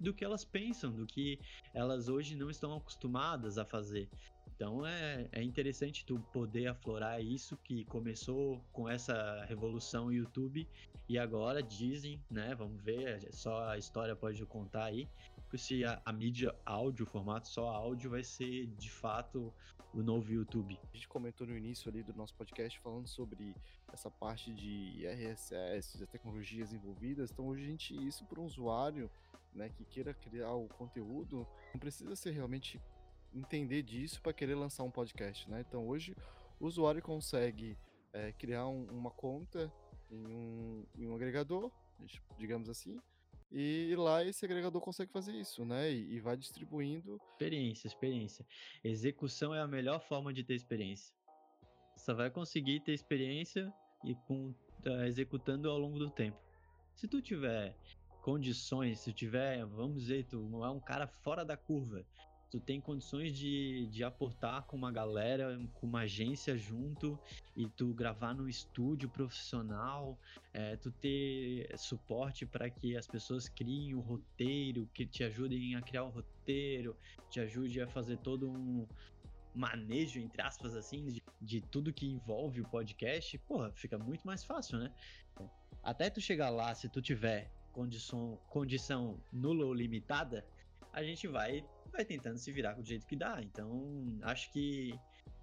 do 0.00 0.12
que 0.12 0.24
elas 0.24 0.44
pensam, 0.44 0.90
do 0.90 1.06
que 1.06 1.38
elas 1.72 2.08
hoje 2.08 2.34
não 2.34 2.50
estão 2.50 2.74
acostumadas 2.74 3.58
a 3.58 3.64
fazer. 3.64 4.08
Então 4.54 4.86
é, 4.86 5.28
é 5.32 5.42
interessante 5.42 6.04
tu 6.04 6.18
poder 6.32 6.68
aflorar 6.68 7.20
isso 7.20 7.56
que 7.56 7.84
começou 7.86 8.60
com 8.72 8.88
essa 8.88 9.44
revolução 9.46 10.12
YouTube 10.12 10.66
e 11.08 11.18
agora 11.18 11.62
dizem, 11.62 12.22
né? 12.30 12.54
Vamos 12.54 12.80
ver, 12.82 13.28
só 13.32 13.68
a 13.68 13.78
história 13.78 14.14
pode 14.14 14.44
contar 14.46 14.84
aí, 14.84 15.08
se 15.56 15.84
a, 15.84 16.00
a 16.04 16.12
mídia 16.12 16.54
áudio, 16.64 17.04
o 17.04 17.08
formato 17.08 17.48
só 17.48 17.68
áudio, 17.68 18.10
vai 18.10 18.24
ser 18.24 18.66
de 18.66 18.90
fato 18.90 19.52
o 19.92 20.02
novo 20.02 20.32
YouTube. 20.32 20.78
A 20.92 20.96
gente 20.96 21.08
comentou 21.08 21.46
no 21.46 21.56
início 21.56 21.88
ali 21.88 22.02
do 22.02 22.12
nosso 22.14 22.34
podcast 22.34 22.78
falando 22.80 23.06
sobre 23.06 23.54
essa 23.92 24.10
parte 24.10 24.52
de 24.52 25.06
RSS, 25.06 25.98
das 25.98 26.08
tecnologias 26.08 26.72
envolvidas. 26.72 27.30
Então 27.30 27.46
hoje 27.46 27.62
a 27.62 27.66
gente, 27.66 28.06
isso 28.06 28.24
para 28.24 28.40
um 28.40 28.44
usuário 28.44 29.10
né, 29.54 29.68
que 29.68 29.84
queira 29.84 30.12
criar 30.12 30.52
o 30.52 30.68
conteúdo, 30.68 31.46
não 31.72 31.78
precisa 31.78 32.16
ser 32.16 32.32
realmente 32.32 32.80
entender 33.34 33.82
disso 33.82 34.20
para 34.22 34.32
querer 34.32 34.54
lançar 34.54 34.84
um 34.84 34.90
podcast, 34.90 35.48
né? 35.50 35.64
Então 35.66 35.86
hoje 35.88 36.14
o 36.60 36.66
usuário 36.66 37.02
consegue 37.02 37.76
é, 38.12 38.32
criar 38.32 38.66
um- 38.68 38.86
uma 38.90 39.10
conta 39.10 39.72
em 40.10 40.26
um, 40.26 40.86
em 40.96 41.06
um 41.08 41.14
agregador, 41.14 41.70
digamos 42.38 42.68
assim, 42.68 42.96
e 43.50 43.94
lá 43.96 44.24
esse 44.24 44.44
agregador 44.44 44.80
consegue 44.80 45.12
fazer 45.12 45.32
isso, 45.32 45.64
né? 45.64 45.90
E, 45.92 46.14
e 46.14 46.20
vai 46.20 46.36
distribuindo 46.36 47.20
Experiência, 47.32 47.86
experiência. 47.86 48.46
Execução 48.82 49.54
é 49.54 49.60
a 49.60 49.66
melhor 49.66 50.00
forma 50.00 50.32
de 50.32 50.42
ter 50.42 50.54
experiência. 50.54 51.14
Só 51.96 52.14
vai 52.14 52.30
conseguir 52.30 52.80
ter 52.80 52.92
experiência 52.92 53.72
e 54.04 54.14
com 54.26 54.52
tá, 54.82 55.06
executando 55.06 55.70
ao 55.70 55.78
longo 55.78 55.98
do 55.98 56.10
tempo. 56.10 56.38
Se 56.94 57.06
tu 57.08 57.20
tiver 57.22 57.76
condições, 58.22 59.00
se 59.00 59.12
tiver, 59.12 59.64
vamos 59.66 60.02
dizer, 60.02 60.24
tu 60.26 60.64
é 60.64 60.70
um 60.70 60.80
cara 60.80 61.06
fora 61.06 61.44
da 61.44 61.56
curva, 61.56 62.04
tu 62.54 62.60
tem 62.60 62.80
condições 62.80 63.36
de, 63.36 63.88
de 63.88 64.04
aportar 64.04 64.62
com 64.62 64.76
uma 64.76 64.92
galera, 64.92 65.60
com 65.74 65.88
uma 65.88 66.02
agência 66.02 66.56
junto 66.56 67.18
e 67.56 67.66
tu 67.66 67.92
gravar 67.92 68.32
no 68.32 68.48
estúdio 68.48 69.08
profissional, 69.08 70.16
é, 70.52 70.76
tu 70.76 70.92
ter 70.92 71.68
suporte 71.76 72.46
para 72.46 72.70
que 72.70 72.96
as 72.96 73.08
pessoas 73.08 73.48
criem 73.48 73.96
o 73.96 74.00
roteiro, 74.00 74.88
que 74.94 75.04
te 75.04 75.24
ajudem 75.24 75.74
a 75.74 75.82
criar 75.82 76.04
o 76.04 76.10
roteiro, 76.10 76.96
te 77.28 77.40
ajude 77.40 77.80
a 77.80 77.88
fazer 77.88 78.18
todo 78.18 78.48
um 78.48 78.86
manejo, 79.52 80.20
entre 80.20 80.40
aspas, 80.40 80.76
assim, 80.76 81.06
de, 81.08 81.20
de 81.42 81.60
tudo 81.60 81.92
que 81.92 82.06
envolve 82.06 82.60
o 82.60 82.68
podcast, 82.68 83.36
porra, 83.38 83.72
fica 83.72 83.98
muito 83.98 84.24
mais 84.24 84.44
fácil, 84.44 84.78
né? 84.78 84.92
Até 85.82 86.08
tu 86.08 86.20
chegar 86.20 86.50
lá, 86.50 86.72
se 86.72 86.88
tu 86.88 87.02
tiver 87.02 87.50
condição, 87.72 88.38
condição 88.48 89.20
nula 89.32 89.64
ou 89.64 89.74
limitada, 89.74 90.46
a 90.92 91.02
gente 91.02 91.26
vai, 91.26 91.64
vai 91.94 92.04
tentando 92.04 92.38
se 92.38 92.50
virar 92.52 92.74
do 92.74 92.84
jeito 92.84 93.06
que 93.06 93.16
dá. 93.16 93.40
Então, 93.40 94.18
acho 94.22 94.50
que 94.52 94.98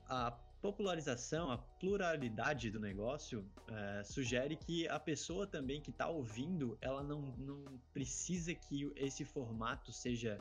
a 0.07 0.31
popularização, 0.61 1.49
a 1.49 1.57
pluralidade 1.57 2.69
do 2.69 2.79
negócio 2.79 3.43
é, 3.67 4.03
sugere 4.03 4.55
que 4.55 4.87
a 4.87 4.99
pessoa 4.99 5.47
também 5.47 5.81
que 5.81 5.89
está 5.89 6.07
ouvindo, 6.07 6.77
ela 6.81 7.01
não, 7.01 7.21
não 7.37 7.63
precisa 7.93 8.53
que 8.53 8.91
esse 8.95 9.25
formato 9.25 9.91
seja 9.91 10.39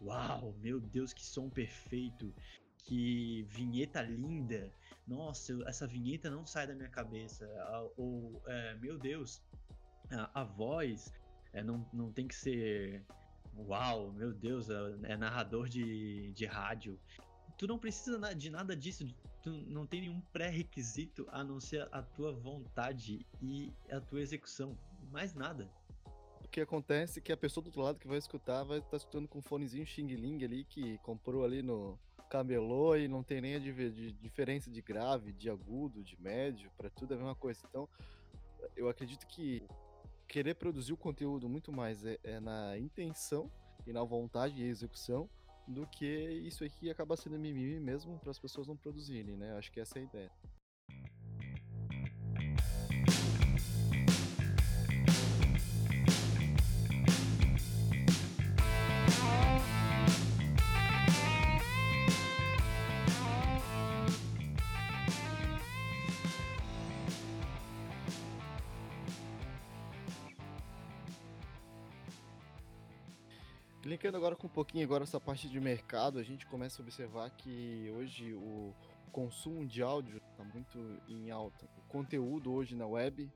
uau, 0.00 0.54
meu 0.60 0.80
Deus, 0.80 1.12
que 1.12 1.24
som 1.24 1.50
perfeito, 1.50 2.32
que 2.84 3.42
vinheta 3.50 4.00
linda, 4.00 4.72
nossa, 5.06 5.52
essa 5.66 5.86
vinheta 5.86 6.30
não 6.30 6.46
sai 6.46 6.66
da 6.66 6.74
minha 6.74 6.88
cabeça, 6.88 7.46
ou 7.96 8.40
é, 8.46 8.74
meu 8.76 8.98
Deus, 8.98 9.42
a, 10.10 10.40
a 10.40 10.44
voz 10.44 11.12
é, 11.52 11.62
não, 11.62 11.86
não 11.92 12.12
tem 12.12 12.26
que 12.26 12.34
ser 12.34 13.04
uau, 13.66 14.12
meu 14.12 14.32
Deus, 14.32 14.68
é, 14.70 14.74
é 15.12 15.16
narrador 15.16 15.68
de, 15.68 16.32
de 16.32 16.46
rádio. 16.46 16.98
Tu 17.56 17.66
não 17.66 17.78
precisa 17.78 18.34
de 18.34 18.50
nada 18.50 18.76
disso, 18.76 19.06
tu 19.42 19.50
não 19.50 19.86
tem 19.86 20.02
nenhum 20.02 20.20
pré-requisito 20.32 21.26
a 21.30 21.42
não 21.42 21.60
ser 21.60 21.88
a 21.90 22.02
tua 22.02 22.32
vontade 22.32 23.26
e 23.42 23.72
a 23.90 24.00
tua 24.00 24.20
execução. 24.20 24.76
Mais 25.10 25.34
nada. 25.34 25.68
O 26.44 26.48
que 26.48 26.60
acontece 26.60 27.18
é 27.18 27.22
que 27.22 27.32
a 27.32 27.36
pessoa 27.36 27.62
do 27.62 27.68
outro 27.68 27.82
lado 27.82 27.98
que 27.98 28.06
vai 28.06 28.18
escutar 28.18 28.62
vai 28.62 28.78
estar 28.78 28.90
tá 28.90 28.96
escutando 28.96 29.28
com 29.28 29.38
um 29.38 29.42
fonezinho 29.42 29.86
Xing 29.86 30.06
Ling 30.06 30.44
ali 30.44 30.64
que 30.64 30.98
comprou 30.98 31.44
ali 31.44 31.62
no 31.62 31.98
camelô 32.28 32.94
e 32.96 33.08
não 33.08 33.22
tem 33.22 33.40
nem 33.40 33.56
a 33.56 33.58
de, 33.58 34.12
diferença 34.12 34.70
de 34.70 34.82
grave, 34.82 35.32
de 35.32 35.50
agudo, 35.50 36.04
de 36.04 36.20
médio, 36.20 36.70
para 36.76 36.90
tudo 36.90 37.12
é 37.12 37.16
a 37.16 37.18
mesma 37.18 37.34
coisa. 37.34 37.60
Então, 37.68 37.88
eu 38.76 38.88
acredito 38.88 39.26
que 39.26 39.62
querer 40.28 40.54
produzir 40.54 40.92
o 40.92 40.96
conteúdo 40.96 41.48
muito 41.48 41.72
mais 41.72 42.04
é, 42.04 42.18
é 42.22 42.38
na 42.38 42.78
intenção 42.78 43.50
e 43.86 43.92
na 43.92 44.04
vontade 44.04 44.62
e 44.62 44.68
execução 44.68 45.28
do 45.66 45.86
que 45.86 46.06
isso 46.44 46.62
aqui 46.64 46.90
acaba 46.90 47.16
sendo 47.16 47.38
mimimi 47.38 47.80
mesmo 47.80 48.18
para 48.18 48.30
as 48.30 48.38
pessoas 48.38 48.66
não 48.66 48.76
produzirem, 48.76 49.36
né? 49.36 49.56
Acho 49.56 49.72
que 49.72 49.80
essa 49.80 49.98
é 49.98 50.02
a 50.02 50.04
ideia. 50.04 50.30
Agora 74.18 74.34
com 74.34 74.48
um 74.48 74.50
pouquinho 74.50 74.84
agora 74.84 75.04
essa 75.04 75.20
parte 75.20 75.48
de 75.48 75.60
mercado, 75.60 76.18
a 76.18 76.22
gente 76.22 76.44
começa 76.46 76.82
a 76.82 76.84
observar 76.84 77.30
que 77.30 77.88
hoje 77.96 78.34
o 78.34 78.74
consumo 79.12 79.64
de 79.64 79.80
áudio 79.80 80.18
está 80.18 80.42
muito 80.44 80.78
em 81.08 81.30
alta. 81.30 81.66
O 81.78 81.88
conteúdo 81.88 82.52
hoje 82.52 82.74
na 82.74 82.86
web 82.86 83.30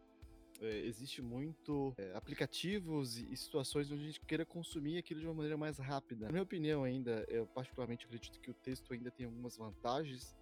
é, 0.61 0.79
existe 0.81 1.23
muito 1.23 1.95
é, 1.97 2.13
aplicativos 2.17 3.17
e, 3.17 3.37
situações 3.37 3.91
onde 3.93 4.03
a 4.03 4.07
gente 4.07 4.21
queira 4.21 4.45
consumir 4.45 4.99
aquilo 4.99 5.21
de 5.21 5.27
uma 5.27 5.35
maneira 5.35 5.57
mais 5.57 5.79
rápida. 5.79 6.27
Na 6.27 6.33
minha 6.33 6.43
opinião, 6.43 6.83
ainda, 6.83 7.25
eu 7.29 7.47
particularmente 7.47 8.05
acredito 8.05 8.41
que 8.41 8.51
o 8.51 8.55
texto 8.55 8.93
ainda 8.93 9.11
tem 9.11 9.27
algumas 9.27 9.57
vantagens 9.57 10.37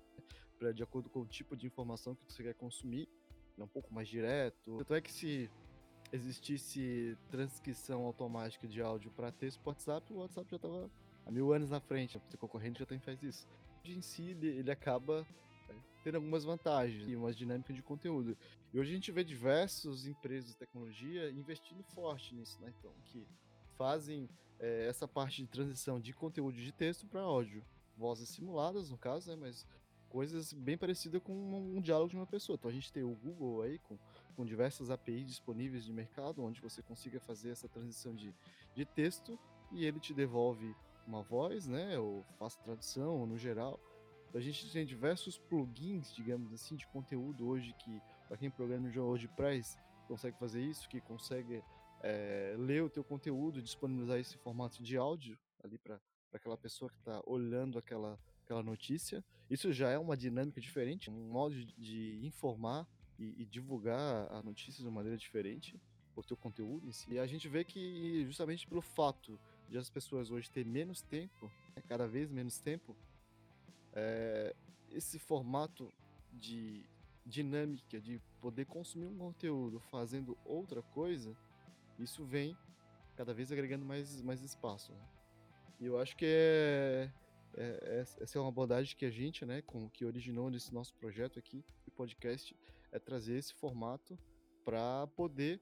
pra, 0.59 0.73
de 0.73 0.83
acordo 0.83 1.11
com 1.11 1.21
o 1.21 1.27
tipo 1.27 1.55
de 1.55 1.67
informação 1.67 2.15
que 2.15 2.33
você 2.33 2.43
quer 2.43 2.55
consumir, 2.55 3.07
é 3.59 3.63
um 3.63 3.69
pouco 3.69 3.93
mais 3.93 4.09
direto. 4.09 4.79
Tanto 4.79 4.95
é 4.95 5.03
que 5.03 5.13
se 5.13 5.51
existisse 6.13 7.17
transcrição 7.31 8.05
automática 8.05 8.67
de 8.67 8.81
áudio 8.81 9.11
para 9.13 9.31
texto 9.31 9.61
pro 9.61 9.71
WhatsApp, 9.71 10.13
o 10.13 10.17
WhatsApp 10.17 10.51
já 10.51 10.57
estava 10.57 10.91
há 11.25 11.31
mil 11.31 11.53
anos 11.53 11.71
na 11.71 11.81
frente. 11.81 12.17
O 12.17 12.39
concorrente 12.39 12.81
já 12.81 12.87
tem 12.87 12.99
faz 12.99 13.23
isso. 13.23 13.47
Em 13.85 14.01
si, 14.01 14.37
ele 14.41 14.71
acaba 14.71 15.27
é, 15.69 15.75
tendo 16.05 16.17
algumas 16.17 16.45
vantagens 16.45 17.09
e 17.09 17.17
uma 17.17 17.33
dinâmica 17.33 17.73
de 17.73 17.83
conteúdo. 17.83 18.37
E 18.73 18.79
hoje 18.79 18.91
a 18.91 18.95
gente 18.95 19.13
vê 19.13 19.25
diversas 19.25 20.07
empresas 20.07 20.51
de 20.51 20.57
tecnologia 20.57 21.31
investindo 21.31 21.83
forte 21.83 22.35
nisso, 22.35 22.61
né? 22.61 22.73
Então, 22.79 22.93
que 23.05 23.27
fazem 23.77 24.29
é, 24.59 24.87
essa 24.87 25.09
parte 25.09 25.43
de 25.43 25.49
transição 25.49 25.99
de 25.99 26.13
conteúdo 26.13 26.57
de 26.57 26.73
texto 26.73 27.07
para 27.07 27.21
áudio. 27.21 27.65
Vozes 27.97 28.29
simuladas, 28.29 28.91
no 28.91 28.99
caso, 28.99 29.31
né? 29.31 29.37
Mas 29.37 29.67
coisas 30.09 30.53
bem 30.53 30.77
parecidas 30.77 31.23
com 31.23 31.33
um, 31.33 31.77
um 31.77 31.81
diálogo 31.81 32.11
de 32.11 32.17
uma 32.17 32.27
pessoa. 32.27 32.57
Então 32.57 32.71
a 32.71 32.75
gente 32.75 32.93
tem 32.93 33.03
o 33.03 33.15
Google 33.15 33.63
aí 33.63 33.79
com 33.79 33.97
com 34.41 34.47
diversas 34.47 34.89
APIs 34.89 35.27
disponíveis 35.27 35.85
de 35.85 35.93
mercado, 35.93 36.43
onde 36.43 36.63
você 36.63 36.83
consiga 36.83 37.21
fazer 37.21 37.51
essa 37.51 37.69
transição 37.69 38.15
de, 38.15 38.35
de 38.75 38.87
texto 38.87 39.39
e 39.71 39.85
ele 39.85 40.01
te 40.01 40.15
devolve 40.15 40.75
uma 41.07 41.23
voz, 41.23 41.67
né, 41.67 41.99
ou 41.99 42.25
faz 42.39 42.57
tradução, 42.57 43.21
ou 43.21 43.27
no 43.27 43.37
geral. 43.37 43.79
A 44.33 44.41
gente 44.41 44.73
tem 44.73 44.87
diversos 44.87 45.37
plugins, 45.37 46.15
digamos 46.15 46.55
assim, 46.55 46.75
de 46.75 46.87
conteúdo 46.87 47.47
hoje 47.47 47.75
que, 47.75 48.01
para 48.29 48.39
quem 48.39 48.51
programa 48.51 48.89
em 48.89 48.99
WordPress, 48.99 49.79
consegue 50.09 50.39
fazer 50.39 50.63
isso, 50.63 50.89
que 50.89 51.03
consegue 51.03 51.63
é, 52.03 52.55
ler 52.57 52.83
o 52.83 52.89
teu 52.89 53.05
conteúdo, 53.05 53.61
disponibilizar 53.61 54.19
esse 54.19 54.39
formato 54.39 54.83
de 54.83 54.97
áudio 54.97 55.39
ali 55.63 55.77
para 55.77 56.01
aquela 56.33 56.57
pessoa 56.57 56.91
que 56.91 56.97
está 56.97 57.21
olhando 57.27 57.79
aquela, 57.79 58.19
aquela 58.43 58.63
notícia. 58.63 59.23
Isso 59.51 59.71
já 59.71 59.91
é 59.91 59.99
uma 59.99 60.17
dinâmica 60.17 60.63
diferente, 60.63 61.11
um 61.11 61.29
modo 61.29 61.55
de 61.77 62.19
informar 62.25 62.89
e, 63.21 63.43
e 63.43 63.45
divulgar 63.45 64.33
a 64.33 64.43
notícia 64.43 64.83
de 64.83 64.89
uma 64.89 64.97
maneira 64.97 65.17
diferente, 65.17 65.79
por 66.15 66.25
teu 66.25 66.37
conteúdo 66.37 66.89
em 66.89 66.93
si. 66.93 67.13
E 67.13 67.19
a 67.19 67.27
gente 67.27 67.49
vê 67.49 67.63
que 67.65 68.25
justamente 68.25 68.67
pelo 68.67 68.81
fato 68.81 69.39
de 69.69 69.79
as 69.79 69.89
pessoas 69.89 70.31
hoje 70.31 70.51
ter 70.51 70.65
menos 70.65 71.03
tempo, 71.03 71.51
né, 71.77 71.83
cada 71.87 72.09
vez 72.09 72.31
menos 72.31 72.59
tempo, 72.59 72.97
é, 73.93 74.55
esse 74.91 75.19
formato 75.19 75.93
de 76.33 76.83
dinâmica 77.25 78.01
de 78.01 78.21
poder 78.41 78.65
consumir 78.65 79.07
um 79.07 79.17
conteúdo 79.17 79.79
fazendo 79.79 80.37
outra 80.45 80.83
coisa, 80.83 81.37
isso 81.99 82.25
vem 82.25 82.57
cada 83.17 83.35
vez 83.35 83.53
agregando 83.53 83.85
mais, 83.85 84.21
mais 84.23 84.43
espaço. 84.43 84.93
Né? 84.93 85.09
E 85.81 85.87
eu 85.87 85.99
acho 85.99 86.17
que 86.17 86.25
é, 86.27 87.11
é, 87.55 87.63
é, 87.83 88.01
essa 88.01 88.39
é 88.39 88.41
uma 88.41 88.49
abordagem 88.49 88.97
que 88.97 89.05
a 89.05 89.11
gente, 89.11 89.45
né, 89.45 89.63
com 89.63 89.89
que 89.91 90.05
originou 90.05 90.51
nesse 90.51 90.73
nosso 90.73 90.95
projeto 90.95 91.39
aqui, 91.39 91.65
o 91.87 91.91
podcast, 91.91 92.57
é 92.93 92.99
trazer 92.99 93.37
esse 93.37 93.55
formato 93.55 94.19
para 94.65 95.07
poder 95.09 95.61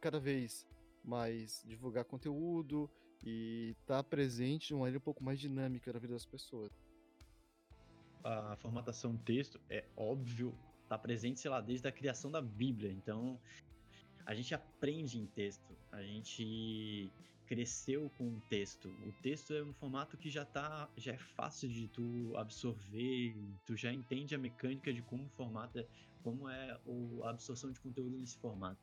cada 0.00 0.18
vez 0.18 0.66
mais 1.04 1.62
divulgar 1.66 2.04
conteúdo 2.04 2.90
e 3.24 3.74
estar 3.80 4.02
tá 4.02 4.04
presente 4.04 4.68
de 4.68 4.74
uma 4.74 4.80
maneira 4.80 4.98
um 4.98 5.02
pouco 5.02 5.22
mais 5.22 5.38
dinâmica 5.38 5.92
na 5.92 5.98
vida 5.98 6.12
das 6.12 6.26
pessoas. 6.26 6.70
A 8.24 8.56
formatação 8.56 9.16
texto 9.16 9.60
é 9.68 9.84
óbvio, 9.96 10.54
está 10.82 10.96
presente, 10.96 11.40
sei 11.40 11.50
lá, 11.50 11.60
desde 11.60 11.86
a 11.88 11.92
criação 11.92 12.30
da 12.30 12.40
Bíblia. 12.40 12.92
Então, 12.92 13.38
a 14.24 14.34
gente 14.34 14.54
aprende 14.54 15.18
em 15.18 15.26
texto, 15.26 15.76
a 15.90 16.02
gente 16.02 17.10
cresceu 17.46 18.10
com 18.16 18.28
o 18.28 18.40
texto. 18.48 18.88
O 19.06 19.12
texto 19.20 19.52
é 19.52 19.62
um 19.62 19.74
formato 19.74 20.16
que 20.16 20.30
já 20.30 20.44
tá, 20.44 20.88
já 20.96 21.12
é 21.12 21.18
fácil 21.18 21.68
de 21.68 21.88
tu 21.88 22.32
absorver, 22.36 23.36
tu 23.66 23.76
já 23.76 23.92
entende 23.92 24.34
a 24.34 24.38
mecânica 24.38 24.92
de 24.92 25.02
como 25.02 25.24
o 25.24 25.28
formato 25.30 25.78
é, 25.78 25.86
como 26.22 26.48
é 26.48 26.78
a 27.24 27.30
absorção 27.30 27.70
de 27.70 27.80
conteúdo 27.80 28.16
nesse 28.16 28.36
formato. 28.38 28.80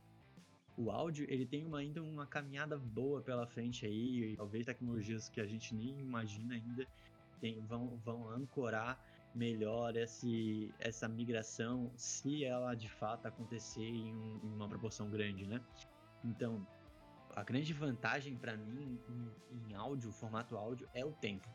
O 0.77 0.91
áudio, 0.91 1.25
ele 1.29 1.45
tem 1.45 1.65
uma, 1.65 1.79
ainda 1.79 2.01
uma 2.01 2.25
caminhada 2.25 2.77
boa 2.77 3.21
pela 3.21 3.45
frente 3.45 3.85
aí, 3.85 4.35
talvez 4.37 4.65
tecnologias 4.65 5.27
que 5.27 5.41
a 5.41 5.45
gente 5.45 5.75
nem 5.75 5.99
imagina 5.99 6.55
ainda 6.55 6.87
tem, 7.41 7.59
vão, 7.65 7.97
vão 7.97 8.29
ancorar 8.29 8.97
melhor 9.33 9.95
esse, 9.95 10.73
essa 10.79 11.07
migração, 11.07 11.91
se 11.95 12.43
ela 12.43 12.75
de 12.75 12.89
fato 12.89 13.27
acontecer 13.27 13.83
em, 13.83 14.13
um, 14.13 14.39
em 14.43 14.53
uma 14.53 14.67
proporção 14.67 15.09
grande, 15.09 15.45
né? 15.47 15.61
Então, 16.23 16.65
a 17.35 17.43
grande 17.43 17.73
vantagem 17.73 18.35
para 18.35 18.57
mim 18.57 18.99
em, 19.07 19.69
em, 19.69 19.75
áudio, 19.75 20.11
formato 20.11 20.57
áudio, 20.57 20.89
é 20.93 21.05
o 21.05 21.11
tempo. 21.11 21.47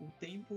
O 0.00 0.10
tempo, 0.12 0.54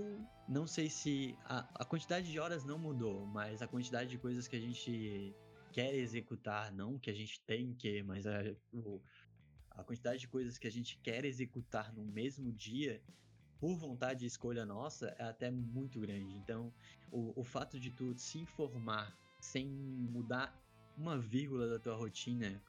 não 0.48 0.66
sei 0.66 0.88
se 0.88 1.36
a, 1.44 1.82
a 1.82 1.84
quantidade 1.84 2.30
de 2.30 2.38
horas 2.38 2.64
não 2.64 2.78
mudou, 2.78 3.26
mas 3.26 3.60
a 3.60 3.66
quantidade 3.66 4.08
de 4.10 4.18
coisas 4.18 4.46
que 4.46 4.54
a 4.54 4.60
gente 4.60 5.34
quer 5.72 5.94
executar, 5.94 6.72
não 6.72 6.98
que 6.98 7.10
a 7.10 7.14
gente 7.14 7.40
tem 7.44 7.74
que, 7.74 8.02
mas 8.02 8.26
a, 8.26 8.40
o, 8.72 9.00
a 9.70 9.82
quantidade 9.82 10.20
de 10.20 10.28
coisas 10.28 10.58
que 10.58 10.66
a 10.66 10.70
gente 10.70 10.98
quer 11.02 11.24
executar 11.24 11.92
no 11.92 12.04
mesmo 12.04 12.52
dia, 12.52 13.02
por 13.58 13.76
vontade 13.76 14.24
e 14.24 14.28
escolha 14.28 14.66
nossa, 14.66 15.14
é 15.18 15.24
até 15.24 15.50
muito 15.50 16.00
grande. 16.00 16.36
Então, 16.36 16.72
o, 17.10 17.40
o 17.40 17.44
fato 17.44 17.80
de 17.80 17.90
tu 17.90 18.16
se 18.16 18.38
informar 18.38 19.16
sem 19.40 19.66
mudar 19.68 20.60
uma 20.96 21.18
vírgula 21.18 21.68
da 21.68 21.78
tua 21.78 21.96
rotina, 21.96 22.62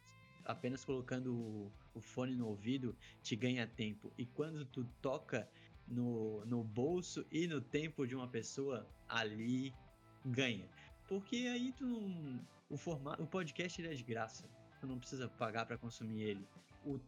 apenas 0.46 0.84
colocando 0.84 1.36
o, 1.36 1.74
o 1.94 2.02
fone 2.02 2.36
no 2.36 2.48
ouvido, 2.48 2.96
te 3.22 3.36
ganha 3.36 3.68
tempo. 3.68 4.14
E 4.18 4.26
quando 4.26 4.66
tu 4.66 4.86
toca 5.02 5.50
no, 5.88 6.46
no 6.46 6.64
bolso 6.64 7.26
e 7.32 7.48
no 7.48 7.62
tempo 7.62 8.08
de 8.08 8.16
uma 8.16 8.28
pessoa, 8.28 8.88
ali 9.08 9.74
ganha. 10.26 10.70
Porque 11.08 11.48
aí 11.52 11.74
tu 11.74 11.86
não. 11.86 12.40
O, 12.70 12.78
formato, 12.78 13.22
o 13.22 13.28
podcast 13.28 13.80
ele 13.82 13.92
é 13.92 13.94
de 13.94 14.04
graça. 14.04 14.50
Tu 14.80 14.88
não 14.88 15.00
precisa 15.00 15.28
pagar 15.28 15.66
para 15.66 15.78
consumir 15.78 16.22
ele. 16.22 16.48
O, 16.86 17.00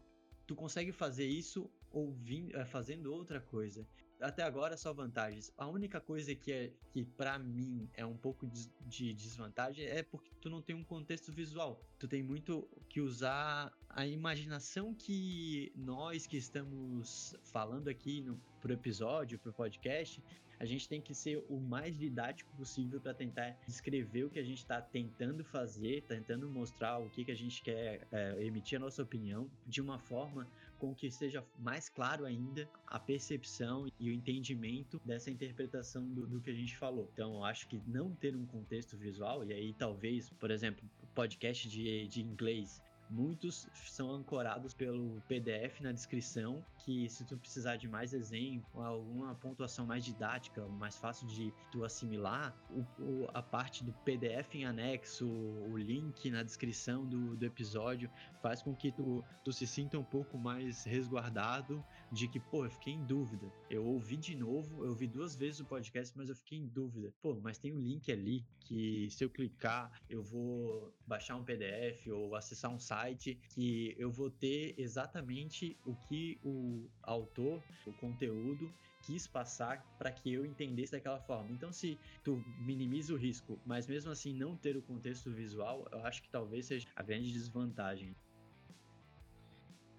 tu 0.46 0.56
consegue 0.56 0.92
fazer 0.92 1.26
isso 1.26 1.70
ouvindo, 1.92 2.56
é, 2.56 2.66
fazendo 2.66 3.14
outra 3.14 3.40
coisa. 3.40 3.88
Até 4.20 4.44
agora 4.44 4.78
só 4.78 4.94
vantagens. 4.94 5.52
A 5.58 5.68
única 5.68 6.00
coisa 6.00 6.34
que 6.34 6.52
é 6.52 6.72
que 6.92 7.04
para 7.04 7.38
mim 7.38 7.90
é 7.94 8.06
um 8.06 8.16
pouco 8.16 8.48
de, 8.48 8.70
de 8.88 9.14
desvantagem 9.14 9.86
é 9.86 10.04
porque 10.04 10.32
tu 10.42 10.50
não 10.50 10.62
tem 10.62 10.76
um 10.76 10.84
contexto 10.84 11.32
visual. 11.32 11.82
Tu 12.00 12.08
tem 12.08 12.24
muito 12.24 12.68
que 12.88 13.02
usar 13.02 13.74
a 13.90 14.08
imaginação 14.08 14.94
que 14.94 15.72
nós 15.76 16.26
que 16.26 16.38
estamos 16.38 17.36
falando 17.44 17.90
aqui 17.90 18.22
no 18.22 18.40
pro 18.62 18.74
episódio, 18.74 19.38
pro 19.38 19.54
podcast, 19.54 20.24
a 20.60 20.66
gente 20.66 20.88
tem 20.88 21.02
que 21.02 21.14
ser 21.14 21.44
o 21.50 21.60
mais 21.60 21.98
didático 21.98 22.50
possível 22.56 23.00
para 23.00 23.14
tentar 23.14 23.58
descrever 23.68 24.24
o 24.24 24.30
que 24.30 24.40
a 24.40 24.44
gente 24.44 24.60
está 24.60 24.82
tentando 24.82 25.44
fazer, 25.44 26.04
tentando 26.04 26.50
mostrar 26.50 26.98
o 27.00 27.10
que, 27.10 27.26
que 27.26 27.32
a 27.32 27.36
gente 27.36 27.62
quer 27.62 28.08
é, 28.12 28.44
emitir 28.44 28.78
a 28.78 28.80
nossa 28.80 29.04
opinião 29.04 29.50
de 29.68 29.82
uma 29.82 30.00
forma 30.00 30.48
com 30.78 30.94
que 30.94 31.10
seja 31.10 31.44
mais 31.60 31.90
claro 31.90 32.26
ainda 32.26 32.70
a 32.88 33.00
percepção 33.00 33.88
e 34.00 34.10
o 34.10 34.14
entendimento 34.14 35.02
dessa 35.06 35.32
interpretação 35.32 36.06
do, 36.08 36.28
do 36.28 36.42
que 36.42 36.50
a 36.50 36.54
gente 36.54 36.76
falou. 36.78 37.10
Então, 37.14 37.36
eu 37.36 37.44
acho 37.44 37.68
que 37.68 37.82
não 37.88 38.12
ter 38.12 38.36
um 38.36 38.46
contexto 38.46 38.98
visual, 38.98 39.44
e 39.44 39.54
aí 39.54 39.74
talvez, 39.74 40.30
por 40.40 40.52
exemplo, 40.52 40.84
podcast 41.14 41.70
de, 41.70 42.08
de 42.08 42.22
inglês 42.22 42.82
Muitos 43.10 43.68
são 43.86 44.12
ancorados 44.12 44.74
pelo 44.74 45.22
PDF 45.28 45.80
na 45.82 45.92
descrição, 45.92 46.64
que 46.80 47.08
se 47.10 47.24
tu 47.24 47.38
precisar 47.38 47.76
de 47.76 47.88
mais 47.88 48.14
exemplo, 48.14 48.82
alguma 48.82 49.36
pontuação 49.36 49.86
mais 49.86 50.04
didática, 50.04 50.66
mais 50.68 50.98
fácil 50.98 51.28
de 51.28 51.54
tu 51.72 51.84
assimilar, 51.84 52.56
o, 52.70 52.84
o, 53.02 53.30
a 53.34 53.42
parte 53.42 53.84
do 53.84 53.94
PDF 53.94 54.56
em 54.56 54.66
anexo, 54.66 55.28
o 55.28 55.78
link 55.78 56.30
na 56.32 56.42
descrição 56.42 57.06
do, 57.06 57.36
do 57.36 57.46
episódio, 57.46 58.10
faz 58.42 58.62
com 58.62 58.76
que 58.76 58.92
tu, 58.92 59.24
tu 59.44 59.52
se 59.54 59.68
sinta 59.68 59.98
um 60.00 60.04
pouco 60.04 60.38
mais 60.38 60.84
resguardado 60.84 61.84
de 62.12 62.28
que, 62.28 62.40
pô, 62.40 62.66
eu 62.66 62.70
fiquei 62.70 62.94
em 62.94 63.04
dúvida. 63.04 63.52
Eu 63.70 63.86
ouvi 63.86 64.18
de 64.18 64.36
novo, 64.36 64.84
eu 64.84 64.90
ouvi 64.90 65.08
duas 65.08 65.36
vezes 65.36 65.60
o 65.60 65.66
podcast, 65.66 66.16
mas 66.18 66.30
eu 66.30 66.36
fiquei 66.36 66.58
em 66.58 66.68
dúvida. 66.68 67.14
Pô, 67.22 67.36
mas 67.42 67.58
tem 67.58 67.74
um 67.74 67.80
link 67.80 68.12
ali 68.12 68.46
que 68.60 69.10
se 69.10 69.24
eu 69.24 69.30
clicar, 69.30 69.92
eu 70.10 70.24
vou 70.24 70.94
baixar 71.06 71.36
um 71.36 71.44
PDF 71.44 72.08
ou 72.08 72.36
acessar 72.36 72.72
um 72.72 72.80
site 72.80 73.40
que 73.54 73.96
eu 73.98 74.12
vou 74.12 74.30
ter 74.30 74.76
exatamente 74.78 75.78
o 75.86 75.96
que 75.96 76.40
o 76.44 76.90
autor, 77.04 77.64
o 77.86 77.94
conteúdo 77.94 78.74
quis 79.02 79.28
passar 79.28 79.86
para 79.98 80.12
que 80.12 80.34
eu 80.34 80.46
entendesse 80.46 80.92
daquela 80.92 81.20
forma. 81.20 81.52
Então, 81.52 81.72
se 81.72 82.00
tu 82.24 82.44
minimiza 82.58 83.14
o 83.14 83.18
risco, 83.18 83.62
mas 83.64 83.86
mesmo 83.88 84.12
assim 84.12 84.34
não 84.34 84.58
ter 84.58 84.76
o 84.76 84.82
contexto 84.82 85.32
visual, 85.32 85.88
eu 85.92 86.00
acho 86.00 86.24
que 86.24 86.30
talvez 86.30 86.66
seja 86.66 86.88
a 86.96 87.04
grande 87.04 87.32
desvantagem. 87.32 88.16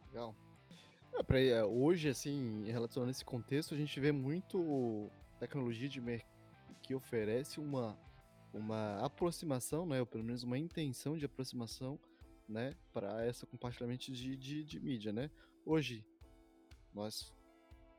Legal. 0.08 0.34
É, 1.34 1.64
hoje, 1.64 2.08
assim, 2.08 2.66
em 2.66 2.70
relação 2.70 3.04
a 3.04 3.10
esse 3.10 3.24
contexto, 3.24 3.74
a 3.74 3.76
gente 3.76 3.98
vê 3.98 4.12
muito 4.12 5.10
tecnologia 5.38 5.88
de 5.88 6.00
mercado 6.00 6.36
que 6.82 6.94
oferece 6.94 7.58
uma, 7.58 7.98
uma 8.52 8.98
aproximação, 9.04 9.86
né, 9.86 9.98
ou 9.98 10.06
pelo 10.06 10.22
menos 10.22 10.42
uma 10.42 10.58
intenção 10.58 11.16
de 11.16 11.24
aproximação 11.24 11.98
né, 12.48 12.74
para 12.92 13.24
essa 13.24 13.46
compartilhamento 13.46 14.12
de, 14.12 14.36
de, 14.36 14.62
de, 14.62 14.78
mídia, 14.78 15.12
né? 15.12 15.30
Hoje 15.64 16.04
nós 16.94 17.34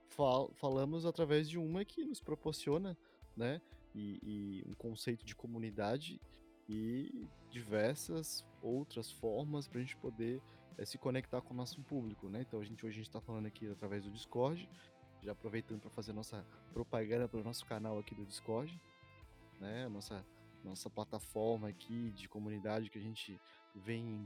fal 0.07 0.53
falamos 0.55 1.05
através 1.05 1.49
de 1.49 1.57
uma 1.57 1.83
que 1.83 2.05
nos 2.05 2.21
proporciona, 2.21 2.97
né, 3.35 3.61
e, 3.93 4.19
e 4.23 4.63
um 4.69 4.73
conceito 4.73 5.25
de 5.25 5.35
comunidade 5.35 6.21
e 6.69 7.27
diversas 7.49 8.45
outras 8.61 9.11
formas 9.11 9.67
para 9.67 9.79
a 9.79 9.81
gente 9.81 9.97
poder 9.97 10.41
é, 10.77 10.85
se 10.85 10.97
conectar 10.97 11.41
com 11.41 11.53
o 11.53 11.57
nosso 11.57 11.81
público, 11.83 12.29
né? 12.29 12.41
Então 12.41 12.59
a 12.59 12.63
gente 12.63 12.85
hoje 12.85 13.01
está 13.01 13.19
falando 13.19 13.45
aqui 13.45 13.69
através 13.69 14.03
do 14.03 14.11
Discord, 14.11 14.69
já 15.21 15.31
aproveitando 15.31 15.81
para 15.81 15.89
fazer 15.89 16.13
nossa 16.13 16.45
propaganda 16.73 17.27
para 17.27 17.39
o 17.39 17.43
nosso 17.43 17.65
canal 17.65 17.97
aqui 17.97 18.13
do 18.15 18.25
Discord, 18.25 18.79
né? 19.59 19.87
Nossa 19.87 20.25
nossa 20.63 20.89
plataforma 20.89 21.69
aqui 21.69 22.11
de 22.11 22.27
comunidade 22.27 22.89
que 22.89 22.97
a 22.97 23.01
gente 23.01 23.39
vem 23.73 24.25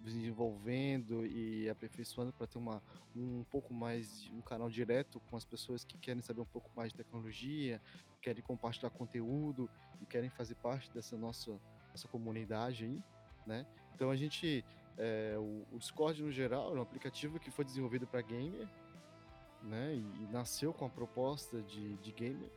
desenvolvendo 0.00 1.26
e 1.26 1.68
aperfeiçoando 1.68 2.32
para 2.32 2.46
ter 2.46 2.58
uma, 2.58 2.82
um 3.16 3.44
pouco 3.44 3.72
mais 3.72 4.28
um 4.32 4.40
canal 4.40 4.68
direto 4.68 5.20
com 5.20 5.36
as 5.36 5.44
pessoas 5.44 5.84
que 5.84 5.98
querem 5.98 6.22
saber 6.22 6.40
um 6.40 6.46
pouco 6.46 6.70
mais 6.76 6.92
de 6.92 6.98
tecnologia, 6.98 7.80
querem 8.20 8.42
compartilhar 8.42 8.90
conteúdo 8.90 9.68
e 10.00 10.06
querem 10.06 10.28
fazer 10.30 10.54
parte 10.56 10.90
dessa 10.92 11.16
nossa, 11.16 11.58
nossa 11.90 12.06
comunidade 12.08 12.84
aí, 12.84 13.02
né? 13.46 13.66
Então 13.94 14.10
a 14.10 14.16
gente, 14.16 14.64
é, 14.98 15.36
o, 15.38 15.78
Discord 15.78 16.22
no 16.22 16.30
geral 16.30 16.74
é 16.74 16.78
um 16.78 16.82
aplicativo 16.82 17.38
que 17.38 17.50
foi 17.50 17.64
desenvolvido 17.64 18.06
para 18.06 18.20
gamer, 18.20 18.68
né? 19.62 19.94
E, 19.94 20.22
e, 20.22 20.28
nasceu 20.30 20.72
com 20.72 20.86
a 20.86 20.88
proposta 20.88 21.62
de, 21.62 21.96
de 21.98 22.12
gamer 22.12 22.50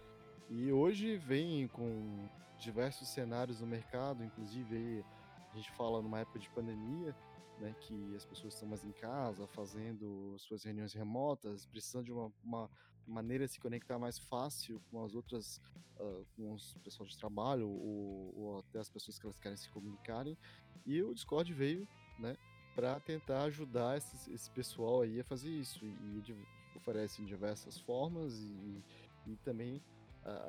e 0.49 0.71
hoje 0.71 1.17
vem 1.17 1.67
com 1.67 2.29
diversos 2.59 3.07
cenários 3.07 3.59
no 3.59 3.67
mercado, 3.67 4.23
inclusive 4.23 4.75
aí 4.75 5.05
a 5.51 5.55
gente 5.55 5.71
fala 5.71 6.01
numa 6.01 6.19
época 6.19 6.39
de 6.39 6.49
pandemia, 6.49 7.15
né, 7.59 7.75
que 7.81 8.15
as 8.15 8.25
pessoas 8.25 8.53
estão 8.53 8.67
mais 8.67 8.83
em 8.83 8.91
casa, 8.91 9.47
fazendo 9.47 10.35
suas 10.37 10.63
reuniões 10.63 10.93
remotas, 10.93 11.65
precisando 11.65 12.05
de 12.05 12.11
uma, 12.11 12.31
uma 12.43 12.69
maneira 13.07 13.45
de 13.45 13.53
se 13.53 13.59
conectar 13.59 13.97
mais 13.97 14.17
fácil 14.17 14.81
com 14.91 15.03
as 15.03 15.15
outras, 15.15 15.61
uh, 15.99 16.25
com 16.35 16.53
os 16.53 16.75
pessoal 16.83 17.07
de 17.07 17.17
trabalho 17.17 17.67
ou, 17.67 18.33
ou, 18.35 18.59
até 18.59 18.79
as 18.79 18.89
pessoas 18.89 19.17
que 19.17 19.25
elas 19.25 19.39
querem 19.39 19.57
se 19.57 19.69
comunicarem. 19.69 20.37
E 20.85 21.01
o 21.01 21.13
Discord 21.13 21.51
veio, 21.53 21.87
né, 22.19 22.37
para 22.75 22.99
tentar 22.99 23.43
ajudar 23.43 23.97
esse, 23.97 24.33
esse, 24.33 24.49
pessoal 24.49 25.01
aí 25.01 25.19
a 25.19 25.23
fazer 25.23 25.49
isso 25.49 25.85
e, 25.85 26.23
e 26.27 26.35
oferece 26.75 27.21
em 27.21 27.25
diversas 27.25 27.77
formas 27.79 28.39
e, 28.39 28.83
e 29.27 29.35
também 29.43 29.81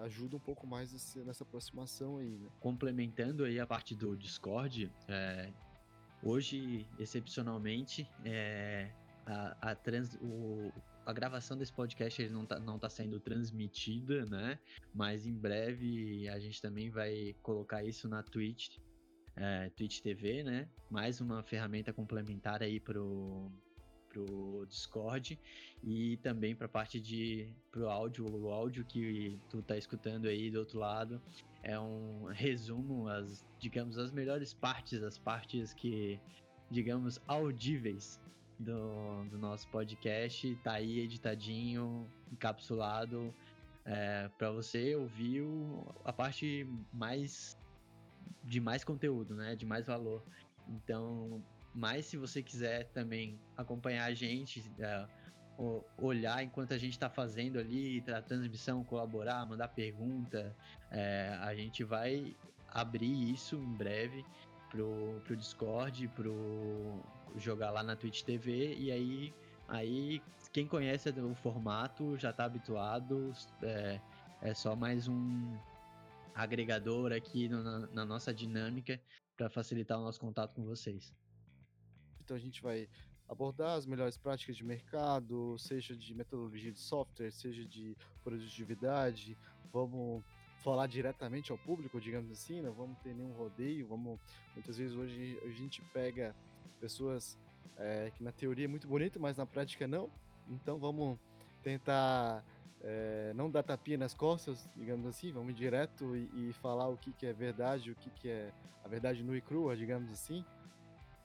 ajuda 0.03 0.37
um 0.37 0.41
pouco 0.41 0.67
mais 0.67 0.93
nessa 1.17 1.43
aproximação 1.43 2.19
aí, 2.19 2.39
né? 2.39 2.49
Complementando 2.61 3.45
aí 3.45 3.59
a 3.59 3.67
parte 3.67 3.95
do 3.95 4.17
Discord, 4.17 4.91
é, 5.09 5.53
hoje, 6.23 6.87
excepcionalmente, 6.99 8.09
é, 8.25 8.91
a, 9.27 9.71
a, 9.71 9.75
trans, 9.75 10.15
o, 10.21 10.73
a 11.05 11.13
gravação 11.13 11.57
desse 11.57 11.73
podcast 11.73 12.23
ele 12.23 12.33
não 12.33 12.45
está 12.45 12.61
não 12.61 12.79
tá 12.79 12.89
sendo 12.89 13.19
transmitida, 13.19 14.25
né? 14.27 14.59
Mas 14.95 15.27
em 15.27 15.35
breve 15.35 16.29
a 16.29 16.39
gente 16.39 16.63
também 16.63 16.89
vai 16.89 17.35
colocar 17.43 17.83
isso 17.83 18.09
na 18.09 18.23
Twitch, 18.23 18.79
é, 19.37 19.71
Twitch 19.71 20.01
TV, 20.01 20.43
né? 20.43 20.69
Mais 20.91 21.21
uma 21.21 21.43
ferramenta 21.43 21.93
complementar 21.93 22.63
aí 22.63 22.79
pro, 22.79 23.51
pro 24.09 24.65
Discord 24.69 25.39
e 25.83 26.17
também 26.19 26.55
para 26.55 26.67
a 26.67 26.69
parte 26.69 27.01
de 27.01 27.49
pro 27.71 27.89
áudio, 27.89 28.27
o 28.27 28.51
áudio 28.51 28.85
que 28.85 29.39
tu 29.51 29.61
tá 29.63 29.77
escutando 29.77 30.27
aí 30.27 30.51
do 30.51 30.61
outro 30.61 30.79
lado. 30.79 31.21
É 31.63 31.79
um 31.79 32.27
resumo 32.27 33.09
as, 33.09 33.45
digamos, 33.59 33.99
as 33.99 34.13
melhores 34.13 34.55
partes, 34.55 35.03
as 35.03 35.19
partes 35.19 35.73
que 35.73 36.21
digamos 36.71 37.21
audíveis 37.27 38.21
do, 38.59 39.25
do 39.31 39.39
nosso 39.39 39.69
podcast, 39.69 40.55
tá 40.63 40.75
aí 40.75 41.01
editadinho, 41.01 42.07
encapsulado. 42.33 43.35
É, 43.87 44.31
para 44.39 44.51
você 44.51 44.95
ouvir 44.95 45.43
o, 45.43 45.85
a 46.05 46.13
parte 46.13 46.67
mais 46.91 47.59
de 48.43 48.61
mais 48.61 48.85
conteúdo, 48.85 49.35
né, 49.35 49.55
de 49.57 49.67
mais 49.67 49.87
valor. 49.87 50.23
Então, 50.69 51.43
mas 51.75 52.07
se 52.07 52.17
você 52.17 52.43
quiser 52.43 52.85
também 52.91 53.39
acompanhar 53.57 54.05
a 54.05 54.15
gente, 54.15 54.65
é, 54.79 55.07
olhar 55.99 56.43
enquanto 56.43 56.73
a 56.73 56.79
gente 56.79 56.93
está 56.93 57.09
fazendo 57.09 57.59
ali 57.59 58.03
a 58.09 58.21
transmissão, 58.21 58.85
colaborar, 58.85 59.47
mandar 59.47 59.69
pergunta, 59.69 60.55
é, 60.91 61.37
a 61.41 61.55
gente 61.55 61.85
vai 61.85 62.35
abrir 62.69 63.33
isso 63.33 63.57
em 63.57 63.75
breve 63.75 64.25
pro, 64.71 65.21
pro 65.25 65.37
Discord, 65.37 66.09
pro 66.09 67.01
jogar 67.37 67.71
lá 67.71 67.83
na 67.83 67.97
Twitch 67.97 68.23
TV 68.23 68.75
e 68.77 68.91
aí 68.91 69.35
aí 69.67 70.23
quem 70.53 70.67
conhece 70.67 71.09
o 71.11 71.35
formato 71.35 72.17
já 72.17 72.31
está 72.31 72.45
habituado, 72.45 73.33
é, 73.63 74.01
é 74.43 74.55
só 74.55 74.77
mais 74.77 75.09
um 75.09 75.57
agregador 76.35 77.13
aqui 77.13 77.49
na, 77.49 77.87
na 77.87 78.05
nossa 78.05 78.35
dinâmica 78.35 79.01
para 79.37 79.49
facilitar 79.49 79.99
o 79.99 80.03
nosso 80.03 80.21
contato 80.21 80.55
com 80.55 80.65
vocês. 80.65 81.15
Então 82.21 82.37
a 82.37 82.41
gente 82.41 82.63
vai 82.63 82.89
abordar 83.29 83.77
as 83.77 83.87
melhores 83.87 84.17
práticas 84.17 84.57
de 84.57 84.65
mercado, 84.65 85.57
seja 85.59 85.97
de 85.97 86.15
metodologia 86.15 86.73
de 86.73 86.81
software, 86.81 87.31
seja 87.31 87.65
de 87.65 87.97
produtividade. 88.23 89.37
Vamos 89.73 90.23
falar 90.63 90.87
diretamente 90.87 91.53
ao 91.53 91.59
público, 91.59 92.01
digamos 92.01 92.31
assim, 92.31 92.63
não 92.63 92.73
vamos 92.73 92.99
ter 92.99 93.15
nenhum 93.15 93.33
rodeio. 93.33 93.87
Vamos 93.87 94.19
muitas 94.55 94.79
vezes 94.79 94.97
hoje 94.97 95.39
a 95.45 95.51
gente 95.51 95.83
pega 95.93 96.35
pessoas 96.81 97.39
é, 97.77 98.11
que 98.11 98.23
na 98.23 98.33
teoria 98.33 98.65
é 98.65 98.69
muito 98.69 98.87
bonito, 98.89 99.21
mas 99.21 99.37
na 99.37 99.47
prática 99.47 99.87
não. 99.87 100.11
Então 100.49 100.79
vamos 100.79 101.19
tentar 101.63 102.45
é, 102.85 103.33
não 103.35 103.51
dar 103.51 103.65
tapinha 103.65 103.99
nas 103.99 104.15
costas, 104.15 104.71
digamos 104.77 105.07
assim, 105.07 105.33
vamos 105.33 105.55
direto 105.57 106.15
e, 106.17 106.51
e 106.51 106.53
falar 106.53 106.89
o 106.89 106.97
que, 106.97 107.13
que 107.13 107.27
é 107.27 107.33
verdade, 107.33 107.91
o 107.91 107.97
que, 107.97 108.11
que 108.11 108.29
é 108.29 108.53
a 108.85 108.89
verdade 108.89 109.25
nua 109.25 109.37
e 109.37 109.41
crua, 109.41 109.77
digamos 109.77 110.13
assim 110.13 110.45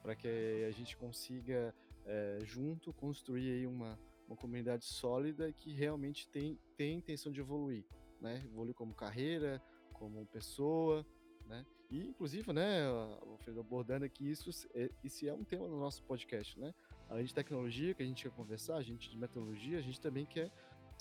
para 0.02 0.16
que 0.16 0.66
a 0.68 0.72
gente 0.72 0.96
consiga 0.98 1.74
é, 2.06 2.40
junto 2.44 2.94
construir 2.94 3.52
aí 3.52 3.68
uma, 3.68 4.00
uma 4.28 4.36
comunidade 4.36 4.86
sólida 4.86 5.52
que 5.52 5.74
realmente 5.74 6.28
tem, 6.28 6.58
tem 6.78 6.98
intenção 6.98 7.32
de 7.32 7.40
evoluir, 7.40 7.86
né? 8.22 8.42
Evoluir 8.46 8.74
como 8.74 8.94
carreira, 8.94 9.62
como 9.94 10.26
pessoa, 10.28 11.06
né? 11.46 11.66
E, 11.90 12.08
inclusive, 12.08 12.54
né, 12.54 12.88
o 12.90 13.38
Fredo 13.40 13.60
abordando 13.60 14.06
aqui, 14.06 14.30
isso, 14.30 14.50
isso 15.04 15.28
é 15.28 15.34
um 15.34 15.44
tema 15.44 15.68
do 15.68 15.76
nosso 15.76 16.04
podcast, 16.04 16.60
né? 16.60 16.74
Além 17.10 17.26
de 17.26 17.34
tecnologia, 17.34 17.96
que 17.96 18.04
a 18.04 18.06
gente 18.06 18.24
quer 18.24 18.32
conversar, 18.32 18.78
a 18.78 18.84
gente 18.84 19.10
de 19.10 19.18
metodologia, 19.18 19.80
a 19.80 19.82
gente 19.82 20.00
também 20.00 20.26
quer 20.26 20.52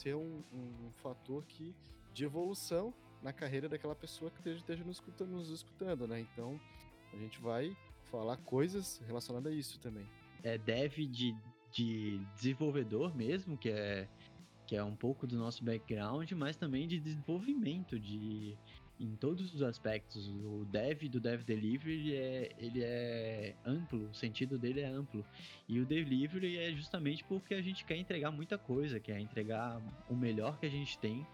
ser 0.00 0.14
um, 0.14 0.42
um, 0.52 0.86
um 0.86 0.92
fator 1.02 1.44
que, 1.44 1.74
de 2.12 2.24
evolução 2.24 2.94
na 3.22 3.32
carreira 3.32 3.68
daquela 3.68 3.94
pessoa 3.94 4.30
que 4.30 4.38
esteja, 4.38 4.58
esteja 4.58 4.84
nos, 4.84 4.96
escutando, 4.96 5.30
nos 5.30 5.50
escutando, 5.50 6.06
né? 6.06 6.20
Então, 6.20 6.60
a 7.12 7.16
gente 7.16 7.40
vai 7.40 7.76
falar 8.10 8.36
coisas 8.38 9.00
relacionadas 9.06 9.52
a 9.52 9.56
isso 9.56 9.78
também. 9.80 10.06
É 10.42 10.56
dev 10.56 10.94
de, 11.06 11.34
de 11.72 12.18
desenvolvedor 12.34 13.14
mesmo, 13.14 13.56
que 13.56 13.70
é, 13.70 14.08
que 14.66 14.76
é 14.76 14.84
um 14.84 14.94
pouco 14.94 15.26
do 15.26 15.36
nosso 15.36 15.64
background, 15.64 16.30
mas 16.32 16.56
também 16.56 16.86
de 16.86 17.00
desenvolvimento, 17.00 17.98
de 17.98 18.56
em 19.00 19.14
todos 19.16 19.54
os 19.54 19.62
aspectos. 19.62 20.28
O 20.28 20.64
dev 20.70 21.08
do 21.08 21.20
dev 21.20 21.42
delivery 21.42 21.92
ele 21.92 22.16
é, 22.16 22.52
ele 22.58 22.82
é 22.82 23.54
amplo, 23.64 24.08
o 24.10 24.14
sentido 24.14 24.58
dele 24.58 24.80
é 24.80 24.86
amplo. 24.86 25.24
E 25.68 25.80
o 25.80 25.86
delivery 25.86 26.58
é 26.58 26.72
justamente 26.72 27.24
porque 27.24 27.54
a 27.54 27.62
gente 27.62 27.84
quer 27.84 27.96
entregar 27.96 28.30
muita 28.30 28.58
coisa, 28.58 28.98
quer 28.98 29.18
entregar 29.18 29.80
o 30.08 30.14
melhor 30.14 30.58
que 30.58 30.66
a 30.66 30.70
gente 30.70 30.98
tem 30.98 31.26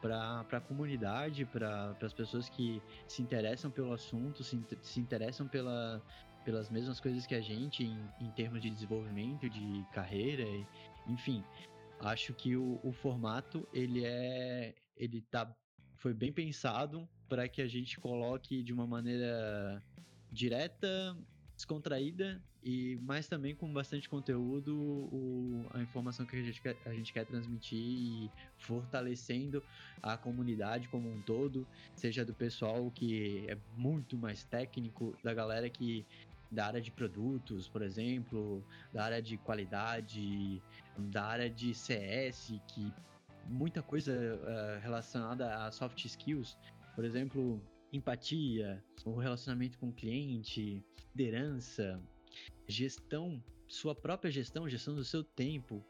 para 0.00 0.46
a 0.52 0.60
comunidade, 0.60 1.44
para 1.44 1.96
as 2.00 2.12
pessoas 2.12 2.48
que 2.48 2.80
se 3.06 3.20
interessam 3.20 3.70
pelo 3.70 3.92
assunto, 3.92 4.44
se, 4.44 4.60
se 4.80 5.00
interessam 5.00 5.48
pela, 5.48 6.00
pelas 6.44 6.70
mesmas 6.70 7.00
coisas 7.00 7.26
que 7.26 7.34
a 7.34 7.40
gente 7.40 7.84
em, 7.84 7.98
em 8.20 8.30
termos 8.30 8.62
de 8.62 8.70
desenvolvimento, 8.70 9.50
de 9.50 9.84
carreira, 9.92 10.44
enfim. 11.06 11.42
Acho 12.00 12.32
que 12.32 12.56
o, 12.56 12.78
o 12.84 12.92
formato 12.92 13.66
ele 13.72 14.04
é 14.04 14.74
ele 14.96 15.20
tá 15.30 15.52
foi 15.98 16.14
bem 16.14 16.32
pensado 16.32 17.08
para 17.28 17.48
que 17.48 17.60
a 17.60 17.68
gente 17.68 17.98
coloque 18.00 18.62
de 18.62 18.72
uma 18.72 18.86
maneira 18.86 19.82
direta, 20.30 21.16
descontraída 21.54 22.40
e 22.62 22.98
mas 23.02 23.28
também 23.28 23.54
com 23.54 23.72
bastante 23.72 24.08
conteúdo 24.08 24.76
o, 24.76 25.66
a 25.70 25.80
informação 25.80 26.24
que 26.24 26.36
a 26.36 26.42
gente, 26.42 26.60
quer, 26.60 26.76
a 26.86 26.92
gente 26.92 27.12
quer 27.12 27.24
transmitir 27.24 27.78
e 27.78 28.30
fortalecendo 28.58 29.62
a 30.02 30.16
comunidade 30.16 30.88
como 30.88 31.10
um 31.10 31.20
todo, 31.22 31.66
seja 31.94 32.24
do 32.24 32.34
pessoal 32.34 32.90
que 32.90 33.44
é 33.48 33.56
muito 33.76 34.16
mais 34.16 34.44
técnico, 34.44 35.16
da 35.22 35.34
galera 35.34 35.68
que 35.68 36.06
da 36.50 36.66
área 36.66 36.80
de 36.80 36.90
produtos, 36.90 37.68
por 37.68 37.82
exemplo, 37.82 38.64
da 38.92 39.04
área 39.04 39.20
de 39.20 39.36
qualidade, 39.36 40.62
da 40.96 41.24
área 41.24 41.50
de 41.50 41.74
CS, 41.74 42.54
que 42.68 42.92
muita 43.48 43.82
coisa 43.82 44.12
uh, 44.12 44.80
relacionada 44.80 45.64
a 45.64 45.72
soft 45.72 46.04
skills, 46.04 46.56
por 46.94 47.04
exemplo, 47.04 47.62
empatia, 47.92 48.84
o 49.04 49.14
relacionamento 49.16 49.78
com 49.78 49.88
o 49.88 49.92
cliente, 49.92 50.84
liderança, 51.14 52.00
gestão, 52.66 53.42
sua 53.66 53.94
própria 53.94 54.30
gestão, 54.30 54.68
gestão 54.68 54.94
do 54.94 55.04
seu 55.04 55.22
tempo, 55.22 55.84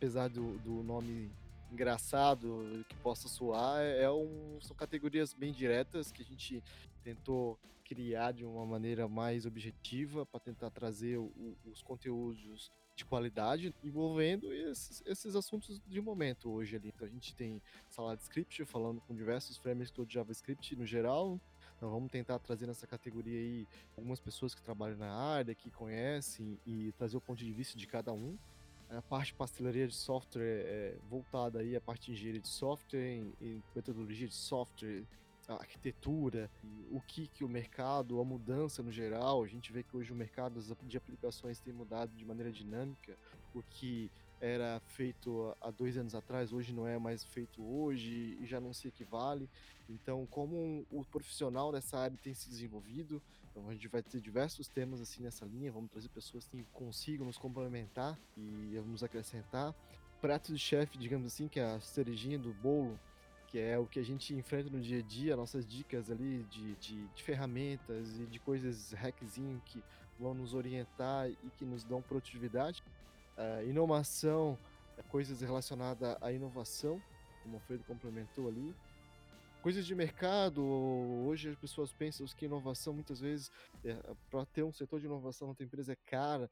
apesar 0.00 0.30
do, 0.30 0.56
do 0.60 0.82
nome 0.82 1.30
engraçado 1.70 2.82
que 2.88 2.96
possa 2.96 3.28
soar, 3.28 3.82
é 3.82 4.10
um, 4.10 4.58
são 4.58 4.74
categorias 4.74 5.34
bem 5.34 5.52
diretas 5.52 6.10
que 6.10 6.22
a 6.22 6.24
gente 6.24 6.64
tentou 7.04 7.58
criar 7.84 8.32
de 8.32 8.42
uma 8.42 8.64
maneira 8.64 9.06
mais 9.06 9.44
objetiva 9.44 10.24
para 10.24 10.40
tentar 10.40 10.70
trazer 10.70 11.18
o, 11.18 11.30
os 11.70 11.82
conteúdos 11.82 12.72
de 12.96 13.04
qualidade 13.04 13.74
envolvendo 13.84 14.50
esses, 14.50 15.02
esses, 15.04 15.36
assuntos 15.36 15.78
de 15.86 16.00
momento 16.00 16.50
hoje 16.50 16.76
ali. 16.76 16.88
Então 16.96 17.06
a 17.06 17.10
gente 17.10 17.34
tem 17.34 17.60
sala 17.90 18.16
de 18.16 18.22
script 18.22 18.64
falando 18.64 19.02
com 19.02 19.14
diversos 19.14 19.58
frameworks 19.58 19.92
do 19.92 20.10
JavaScript 20.10 20.74
no 20.76 20.86
geral. 20.86 21.38
Então 21.76 21.90
vamos 21.90 22.10
tentar 22.10 22.38
trazer 22.38 22.66
nessa 22.66 22.86
categoria 22.86 23.38
aí 23.38 23.68
algumas 23.98 24.18
pessoas 24.18 24.54
que 24.54 24.62
trabalham 24.62 24.96
na 24.96 25.12
área, 25.12 25.54
que 25.54 25.70
conhecem 25.70 26.58
e 26.66 26.90
trazer 26.92 27.18
o 27.18 27.20
ponto 27.20 27.44
de 27.44 27.52
vista 27.52 27.76
de 27.76 27.86
cada 27.86 28.14
um 28.14 28.38
a 28.90 29.02
parte 29.02 29.32
pastelaria 29.32 29.86
de 29.86 29.94
software 29.94 30.64
é, 30.66 30.96
voltada 31.08 31.60
aí 31.60 31.76
à 31.76 31.80
parte 31.80 32.06
de 32.06 32.12
engenharia 32.12 32.40
de 32.40 32.48
software, 32.48 33.06
em, 33.06 33.32
em 33.40 33.62
metodologia 33.74 34.26
de 34.26 34.34
software, 34.34 35.04
arquitetura, 35.48 36.50
o 36.90 37.00
que, 37.00 37.26
que 37.26 37.44
o 37.44 37.48
mercado, 37.48 38.20
a 38.20 38.24
mudança 38.24 38.82
no 38.82 38.92
geral, 38.92 39.42
a 39.42 39.46
gente 39.46 39.72
vê 39.72 39.82
que 39.82 39.96
hoje 39.96 40.12
o 40.12 40.14
mercado 40.14 40.60
de 40.86 40.96
aplicações 40.96 41.58
tem 41.58 41.72
mudado 41.72 42.14
de 42.16 42.24
maneira 42.24 42.52
dinâmica, 42.52 43.16
o 43.54 43.62
que 43.62 44.10
era 44.40 44.80
feito 44.86 45.54
há 45.60 45.70
dois 45.70 45.96
anos 45.96 46.14
atrás, 46.14 46.52
hoje 46.52 46.72
não 46.72 46.86
é 46.86 46.98
mais 46.98 47.24
feito 47.24 47.62
hoje 47.62 48.38
e 48.40 48.46
já 48.46 48.60
não 48.60 48.72
se 48.72 48.88
equivale. 48.88 49.48
Então, 49.88 50.26
como 50.26 50.86
o 50.90 51.04
profissional 51.04 51.70
nessa 51.72 51.98
área 51.98 52.16
tem 52.22 52.32
se 52.32 52.48
desenvolvido, 52.48 53.20
então 53.60 53.70
a 53.70 53.74
gente 53.74 53.88
vai 53.88 54.02
ter 54.02 54.20
diversos 54.20 54.68
temas 54.68 55.00
assim 55.00 55.22
nessa 55.22 55.44
linha, 55.44 55.70
vamos 55.70 55.90
trazer 55.90 56.08
pessoas 56.08 56.46
que 56.46 56.64
consigam 56.72 57.26
nos 57.26 57.36
complementar 57.36 58.18
e 58.36 58.72
vamos 58.76 59.04
acrescentar. 59.04 59.74
Prato 60.20 60.52
de 60.52 60.58
chefe, 60.58 60.96
digamos 60.96 61.26
assim, 61.26 61.46
que 61.46 61.60
é 61.60 61.64
a 61.64 61.80
cerejinha 61.80 62.38
do 62.38 62.54
bolo, 62.54 62.98
que 63.46 63.58
é 63.58 63.78
o 63.78 63.86
que 63.86 63.98
a 63.98 64.02
gente 64.02 64.34
enfrenta 64.34 64.70
no 64.70 64.80
dia 64.80 65.00
a 65.00 65.02
dia, 65.02 65.36
nossas 65.36 65.66
dicas 65.66 66.10
ali 66.10 66.42
de, 66.44 66.74
de, 66.76 67.06
de 67.08 67.22
ferramentas 67.22 68.18
e 68.18 68.26
de 68.26 68.38
coisas 68.38 68.92
hackzinho 68.92 69.60
que 69.66 69.82
vão 70.18 70.32
nos 70.32 70.54
orientar 70.54 71.28
e 71.28 71.50
que 71.58 71.64
nos 71.64 71.84
dão 71.84 72.00
produtividade. 72.00 72.82
Uh, 73.36 73.68
inovação, 73.68 74.58
coisas 75.08 75.40
relacionadas 75.40 76.16
à 76.20 76.32
inovação, 76.32 77.00
como 77.42 77.56
o 77.56 77.60
Fredo 77.60 77.84
complementou 77.84 78.48
ali 78.48 78.74
coisas 79.60 79.86
de 79.86 79.94
mercado. 79.94 80.64
Hoje 80.64 81.50
as 81.50 81.56
pessoas 81.56 81.92
pensam 81.92 82.26
que 82.26 82.46
inovação 82.46 82.94
muitas 82.94 83.20
vezes 83.20 83.50
é, 83.84 83.94
para 84.30 84.44
ter 84.46 84.62
um 84.62 84.72
setor 84.72 84.98
de 84.98 85.06
inovação 85.06 85.48
na 85.48 85.54
tua 85.54 85.64
empresa 85.64 85.92
é 85.92 85.96
cara 86.06 86.50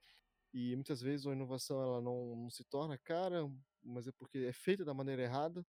e 0.52 0.74
muitas 0.74 1.00
vezes 1.00 1.26
a 1.26 1.32
inovação 1.32 1.80
ela 1.82 2.00
não, 2.00 2.36
não, 2.36 2.50
se 2.50 2.64
torna 2.64 2.98
cara, 2.98 3.50
mas 3.82 4.06
é 4.06 4.12
porque 4.12 4.38
é 4.38 4.52
feita 4.52 4.84
da 4.84 4.94
maneira 4.94 5.22
errada. 5.22 5.64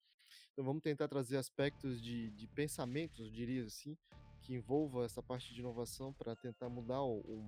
Então 0.52 0.64
vamos 0.64 0.82
tentar 0.82 1.08
trazer 1.08 1.36
aspectos 1.36 2.00
de, 2.00 2.30
de 2.30 2.46
pensamentos, 2.46 3.30
diria 3.30 3.64
assim, 3.64 3.96
que 4.40 4.54
envolva 4.54 5.04
essa 5.04 5.22
parte 5.22 5.52
de 5.52 5.60
inovação 5.60 6.12
para 6.12 6.36
tentar 6.36 6.68
mudar 6.68 7.02
o, 7.02 7.44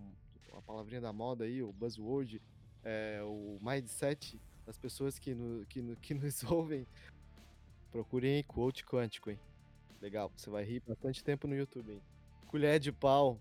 a 0.53 0.62
palavrinha 0.62 1.01
da 1.01 1.12
moda 1.12 1.44
aí, 1.44 1.62
o 1.62 1.72
buzzword, 1.72 2.42
é, 2.83 3.20
o 3.22 3.59
mindset 3.61 4.40
das 4.64 4.79
pessoas 4.79 5.18
que, 5.18 5.35
no, 5.35 5.64
que, 5.66 5.81
no, 5.81 5.96
que 5.96 6.14
nos 6.14 6.42
ouvem. 6.51 6.87
Procurem 7.90 8.42
quote 8.42 8.85
quântico, 8.85 9.31
hein? 9.31 9.38
Legal, 10.00 10.30
você 10.37 10.50
vai 10.50 10.64
rir 10.64 10.82
bastante 10.87 11.24
tempo 11.24 11.46
no 11.46 11.54
YouTube. 11.54 11.92
Hein? 11.92 12.02
Colher 12.46 12.78
de 12.78 12.92
pau, 12.92 13.40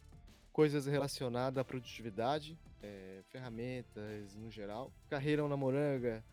coisas 0.53 0.85
relacionadas 0.85 1.59
à 1.59 1.63
produtividade, 1.65 2.57
é, 2.81 3.21
ferramentas 3.29 4.35
no 4.35 4.49
geral. 4.49 4.91
Carreira 5.09 5.47
na 5.47 5.57
moranga, 5.57 6.23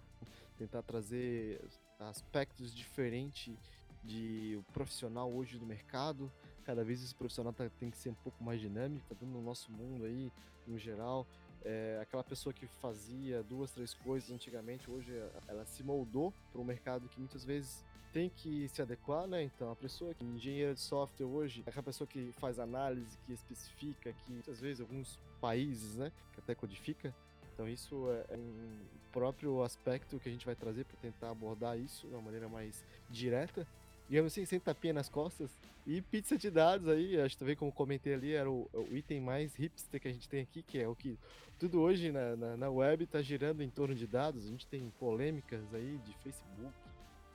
tentar 0.57 0.83
trazer 0.83 1.61
aspectos 1.99 2.75
diferentes 2.75 3.57
de 4.03 4.57
o 4.59 4.73
profissional 4.73 5.31
hoje 5.33 5.59
do 5.59 5.67
mercado. 5.67 6.31
Cada 6.65 6.85
vez 6.85 7.03
esse 7.03 7.15
profissional 7.15 7.53
tá, 7.53 7.69
tem 7.79 7.91
que 7.91 7.97
ser 7.97 8.11
um 8.11 8.15
pouco 8.15 8.43
mais 8.43 8.61
dinâmico, 8.61 9.05
tá 9.09 9.17
dando 9.21 9.33
no 9.33 9.43
nosso 9.43 9.73
mundo 9.73 10.05
aí, 10.05 10.31
no 10.67 10.79
geral. 10.79 11.27
É, 11.65 11.99
aquela 12.01 12.25
pessoa 12.25 12.53
que 12.53 12.67
fazia 12.67 13.43
duas, 13.43 13.71
três 13.73 13.95
coisas 13.95 14.31
antigamente, 14.31 14.91
hoje 14.91 15.13
ela 15.47 15.65
se 15.65 15.83
moldou 15.83 16.33
para 16.53 16.61
um 16.61 16.65
mercado 16.65 17.09
que 17.09 17.19
muitas 17.19 17.45
vezes 17.45 17.85
tem 18.13 18.29
que 18.29 18.69
se 18.69 18.83
adequar, 18.83 19.27
né? 19.27 19.43
Então, 19.43 19.71
a 19.71 19.77
pessoa 19.77 20.13
que 20.15 20.25
é 20.25 20.29
engenheira 20.29 20.75
de 20.75 20.81
software 20.81 21.27
hoje 21.27 21.63
é 21.67 21.71
aquela 21.71 21.83
pessoa 21.83 22.07
que 22.07 22.31
faz 22.39 22.59
análise, 22.59 23.17
que 23.27 23.33
especifica, 23.33 24.13
que 24.13 24.33
muitas 24.33 24.61
vezes 24.61 24.81
alguns 24.81 25.19
países, 25.41 25.97
né, 25.97 26.13
que 26.35 26.41
até 26.41 26.55
codifica. 26.55 27.15
Então, 27.55 27.69
isso 27.69 28.11
é, 28.11 28.35
é 28.35 28.37
um 28.37 28.79
próprio 29.13 29.63
aspecto 29.63 30.19
que 30.19 30.29
a 30.29 30.33
gente 30.33 30.47
vai 30.47 30.55
trazer 30.55 30.85
para 30.85 30.97
tentar 30.97 31.31
abordar 31.31 31.79
isso 31.79 32.07
de 32.07 32.15
uma 32.15 32.23
maneira 32.23 32.49
mais 32.49 32.85
direta. 33.11 33.67
Digamos 34.09 34.33
assim, 34.33 34.45
sem 34.45 34.61
tapinha 34.61 34.93
nas 34.93 35.09
costas. 35.09 35.51
E 35.87 36.01
pizza 36.01 36.37
de 36.37 36.51
dados 36.51 36.89
aí, 36.89 37.21
acho 37.21 37.37
também 37.39 37.57
como 37.57 37.73
comentei 37.73 38.15
ali, 38.15 38.33
era 38.33 38.51
o, 38.51 38.69
o, 38.73 38.97
item 38.97 39.21
mais 39.21 39.55
hipster 39.55 40.01
que 40.01 40.09
a 40.09 40.13
gente 40.13 40.29
tem 40.29 40.43
aqui, 40.43 40.63
que 40.63 40.79
é 40.79 40.87
o 40.87 40.95
que 40.95 41.19
tudo 41.59 41.81
hoje 41.81 42.13
na, 42.13 42.37
na, 42.37 42.57
na 42.57 42.71
web 42.71 43.05
está 43.05 43.23
girando 43.23 43.63
em 43.63 43.71
torno 43.71 43.95
de 43.95 44.07
dados. 44.07 44.45
A 44.45 44.49
gente 44.49 44.67
tem 44.67 44.93
polêmicas 44.99 45.63
aí 45.75 45.99
de 46.05 46.13
Facebook, 46.19 46.73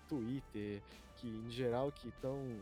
Twitter, 0.08 0.82
que 1.16 1.28
em 1.28 1.50
geral 1.50 1.92
que 1.92 2.10
estão 2.10 2.62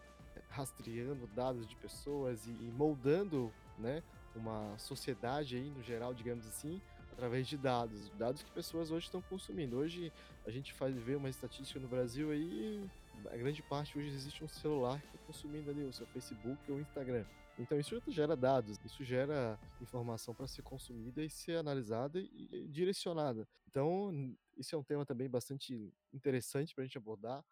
rastreando 0.49 1.27
dados 1.27 1.67
de 1.67 1.75
pessoas 1.75 2.45
e, 2.47 2.51
e 2.51 2.71
moldando, 2.75 3.51
né, 3.77 4.01
uma 4.35 4.77
sociedade 4.77 5.55
aí 5.55 5.69
no 5.69 5.81
geral, 5.81 6.13
digamos 6.13 6.45
assim, 6.45 6.81
através 7.11 7.47
de 7.47 7.57
dados, 7.57 8.09
dados 8.17 8.43
que 8.43 8.51
pessoas 8.51 8.91
hoje 8.91 9.05
estão 9.05 9.21
consumindo. 9.21 9.77
Hoje 9.77 10.11
a 10.45 10.51
gente 10.51 10.73
faz 10.73 10.95
ver 10.95 11.15
uma 11.15 11.29
estatística 11.29 11.79
no 11.79 11.87
Brasil 11.87 12.31
aí, 12.31 12.89
a 13.31 13.37
grande 13.37 13.61
parte 13.63 13.97
hoje 13.97 14.09
existe 14.09 14.43
um 14.43 14.47
celular 14.47 14.99
que 14.99 15.07
está 15.07 15.19
consumindo 15.25 15.71
ali 15.71 15.83
o 15.83 15.93
seu 15.93 16.05
Facebook 16.07 16.59
ou 16.69 16.79
Instagram. 16.79 17.25
Então 17.57 17.79
isso 17.79 18.01
gera 18.07 18.35
dados, 18.35 18.77
isso 18.83 19.03
gera 19.03 19.57
informação 19.81 20.33
para 20.33 20.47
ser 20.47 20.61
consumida 20.61 21.23
e 21.23 21.29
ser 21.29 21.57
analisada 21.57 22.19
e 22.19 22.67
direcionada. 22.67 23.47
Então 23.69 24.35
isso 24.57 24.75
é 24.75 24.77
um 24.77 24.83
tema 24.83 25.05
também 25.05 25.29
bastante 25.29 25.93
interessante 26.13 26.73
para 26.73 26.83
a 26.83 26.85
gente 26.87 26.97
abordar. 26.97 27.43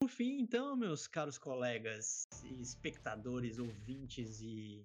Por 0.00 0.10
fim, 0.10 0.40
então, 0.40 0.76
meus 0.76 1.06
caros 1.06 1.38
colegas, 1.38 2.26
espectadores, 2.60 3.58
ouvintes 3.58 4.40
e 4.42 4.82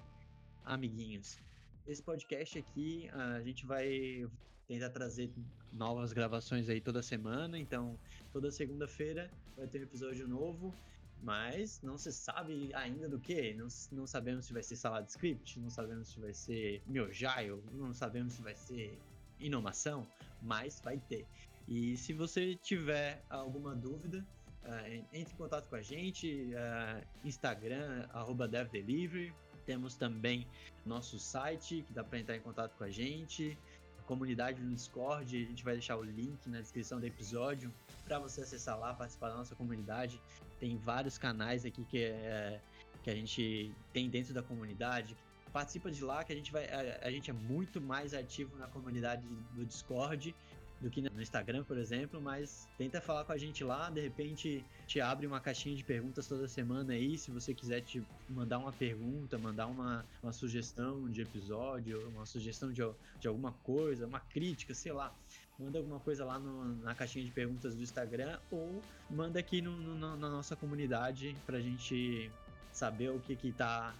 amiguinhos, 0.63 1.37
esse 1.85 2.01
podcast 2.01 2.57
aqui 2.57 3.09
a 3.09 3.41
gente 3.41 3.65
vai 3.65 4.29
tentar 4.67 4.89
trazer 4.89 5.29
novas 5.73 6.13
gravações 6.13 6.69
aí 6.69 6.79
toda 6.79 7.01
semana. 7.01 7.59
Então, 7.59 7.99
toda 8.31 8.49
segunda-feira 8.51 9.29
vai 9.57 9.67
ter 9.67 9.79
um 9.79 9.83
episódio 9.83 10.27
novo. 10.27 10.73
Mas 11.21 11.81
não 11.83 11.97
se 11.97 12.11
sabe 12.11 12.71
ainda 12.73 13.07
do 13.07 13.19
que. 13.19 13.53
Não, 13.53 13.67
não 13.91 14.07
sabemos 14.07 14.45
se 14.45 14.53
vai 14.53 14.63
ser 14.63 14.75
salada 14.75 15.05
de 15.05 15.11
script, 15.11 15.59
não 15.59 15.69
sabemos 15.69 16.09
se 16.09 16.19
vai 16.19 16.33
ser 16.33 16.81
Miojaio, 16.87 17.63
não 17.73 17.93
sabemos 17.93 18.33
se 18.33 18.41
vai 18.41 18.55
ser 18.55 18.97
inovação, 19.39 20.07
mas 20.41 20.81
vai 20.81 20.97
ter. 20.97 21.27
E 21.67 21.95
se 21.97 22.11
você 22.13 22.55
tiver 22.55 23.23
alguma 23.29 23.75
dúvida, 23.75 24.25
uh, 24.63 25.05
entre 25.13 25.33
em 25.33 25.37
contato 25.37 25.69
com 25.69 25.75
a 25.75 25.81
gente, 25.81 26.51
uh, 26.53 27.05
Instagram, 27.23 28.07
arroba 28.13 28.47
DevDelivery, 28.47 29.33
temos 29.65 29.95
também 29.95 30.47
nosso 30.85 31.19
site, 31.19 31.83
que 31.87 31.93
dá 31.93 32.03
para 32.03 32.19
entrar 32.19 32.35
em 32.35 32.41
contato 32.41 32.75
com 32.75 32.83
a 32.83 32.89
gente. 32.89 33.57
A 33.99 34.01
comunidade 34.03 34.61
no 34.61 34.73
Discord, 34.73 35.35
a 35.35 35.47
gente 35.47 35.63
vai 35.63 35.73
deixar 35.73 35.97
o 35.97 36.03
link 36.03 36.49
na 36.49 36.59
descrição 36.59 36.99
do 36.99 37.05
episódio 37.05 37.71
para 38.03 38.19
você 38.19 38.41
acessar 38.41 38.77
lá, 38.79 38.93
participar 38.93 39.29
da 39.29 39.35
nossa 39.35 39.55
comunidade. 39.55 40.19
Tem 40.61 40.77
vários 40.77 41.17
canais 41.17 41.65
aqui 41.65 41.83
que, 41.83 42.03
é, 42.03 42.61
que 43.03 43.09
a 43.09 43.15
gente 43.15 43.73
tem 43.91 44.09
dentro 44.09 44.33
da 44.33 44.43
comunidade. 44.43 45.17
Participa 45.51 45.91
de 45.91 46.01
lá 46.03 46.23
que 46.23 46.31
a 46.31 46.35
gente 46.35 46.51
vai. 46.51 46.65
A, 46.65 47.07
a 47.07 47.11
gente 47.11 47.29
é 47.29 47.33
muito 47.33 47.81
mais 47.81 48.13
ativo 48.13 48.55
na 48.57 48.67
comunidade 48.67 49.27
do 49.53 49.65
Discord 49.65 50.33
do 50.81 50.89
que 50.89 50.99
no 51.01 51.21
Instagram, 51.21 51.63
por 51.63 51.77
exemplo, 51.77 52.19
mas 52.19 52.67
tenta 52.77 52.99
falar 52.99 53.23
com 53.23 53.31
a 53.31 53.37
gente 53.37 53.63
lá, 53.63 53.89
de 53.89 54.01
repente 54.01 54.65
te 54.87 54.99
abre 54.99 55.27
uma 55.27 55.39
caixinha 55.39 55.75
de 55.75 55.83
perguntas 55.83 56.27
toda 56.27 56.47
semana 56.47 56.93
aí, 56.93 57.17
se 57.17 57.29
você 57.29 57.53
quiser 57.53 57.81
te 57.81 58.03
mandar 58.27 58.57
uma 58.57 58.73
pergunta, 58.73 59.37
mandar 59.37 59.67
uma, 59.67 60.03
uma 60.23 60.33
sugestão 60.33 61.07
de 61.07 61.21
episódio, 61.21 62.09
uma 62.09 62.25
sugestão 62.25 62.73
de, 62.73 62.81
de 63.19 63.27
alguma 63.27 63.51
coisa, 63.63 64.07
uma 64.07 64.19
crítica, 64.19 64.73
sei 64.73 64.91
lá. 64.91 65.13
Manda 65.61 65.77
alguma 65.77 65.99
coisa 65.99 66.25
lá 66.25 66.39
no, 66.39 66.75
na 66.77 66.95
caixinha 66.95 67.23
de 67.23 67.31
perguntas 67.31 67.75
do 67.75 67.83
Instagram 67.83 68.39
ou 68.49 68.81
manda 69.09 69.39
aqui 69.39 69.61
no, 69.61 69.77
no, 69.77 70.17
na 70.17 70.29
nossa 70.29 70.55
comunidade 70.55 71.37
pra 71.45 71.59
gente 71.59 72.31
saber 72.71 73.11
o 73.11 73.19
que 73.19 73.35
que 73.35 73.51
tá, 73.51 73.93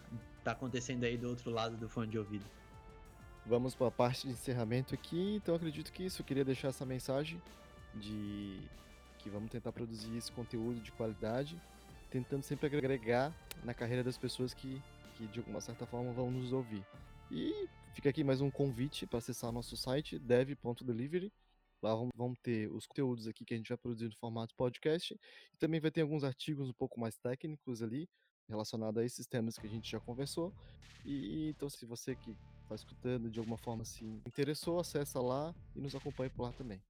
tá 0.43 0.53
acontecendo 0.53 1.03
aí 1.03 1.17
do 1.17 1.29
outro 1.29 1.51
lado 1.51 1.77
do 1.77 1.87
fone 1.87 2.09
de 2.09 2.17
ouvido. 2.17 2.45
Vamos 3.45 3.75
para 3.75 3.87
a 3.87 3.91
parte 3.91 4.27
de 4.27 4.33
encerramento 4.33 4.93
aqui, 4.93 5.35
então 5.35 5.55
acredito 5.55 5.91
que 5.91 6.03
isso. 6.03 6.21
Eu 6.21 6.25
queria 6.25 6.45
deixar 6.45 6.69
essa 6.69 6.85
mensagem 6.85 7.41
de 7.95 8.59
que 9.19 9.29
vamos 9.29 9.51
tentar 9.51 9.71
produzir 9.71 10.15
esse 10.15 10.31
conteúdo 10.31 10.79
de 10.79 10.91
qualidade, 10.91 11.61
tentando 12.09 12.43
sempre 12.43 12.65
agregar 12.65 13.33
na 13.63 13.73
carreira 13.73 14.03
das 14.03 14.17
pessoas 14.17 14.53
que, 14.53 14.81
que 15.15 15.27
de 15.27 15.39
alguma 15.39 15.61
certa 15.61 15.85
forma 15.85 16.11
vão 16.11 16.31
nos 16.31 16.51
ouvir. 16.51 16.83
E 17.29 17.67
fica 17.93 18.09
aqui 18.09 18.23
mais 18.23 18.41
um 18.41 18.49
convite 18.49 19.05
para 19.05 19.19
acessar 19.19 19.51
nosso 19.51 19.77
site 19.77 20.17
dev.delivery. 20.19 21.31
Lá 21.81 21.95
vão 22.15 22.35
ter 22.43 22.71
os 22.71 22.85
conteúdos 22.85 23.27
aqui 23.27 23.43
que 23.43 23.53
a 23.53 23.57
gente 23.57 23.69
vai 23.69 23.77
produzir 23.77 24.05
no 24.05 24.15
formato 24.15 24.55
podcast 24.55 25.13
e 25.13 25.57
também 25.57 25.79
vai 25.79 25.89
ter 25.89 26.01
alguns 26.01 26.23
artigos 26.23 26.69
um 26.69 26.73
pouco 26.73 26.99
mais 26.99 27.17
técnicos 27.17 27.81
ali 27.81 28.07
relacionados 28.47 29.01
a 29.01 29.05
esses 29.05 29.25
temas 29.25 29.57
que 29.57 29.65
a 29.65 29.69
gente 29.69 29.89
já 29.89 29.99
conversou. 29.99 30.53
E 31.03 31.49
então 31.49 31.69
se 31.69 31.85
você 31.85 32.15
que 32.15 32.35
está 32.63 32.75
escutando 32.75 33.29
de 33.29 33.39
alguma 33.39 33.57
forma 33.57 33.83
se 33.83 34.05
interessou, 34.05 34.79
acessa 34.79 35.19
lá 35.19 35.55
e 35.75 35.79
nos 35.79 35.95
acompanhe 35.95 36.29
por 36.29 36.43
lá 36.43 36.53
também. 36.53 36.81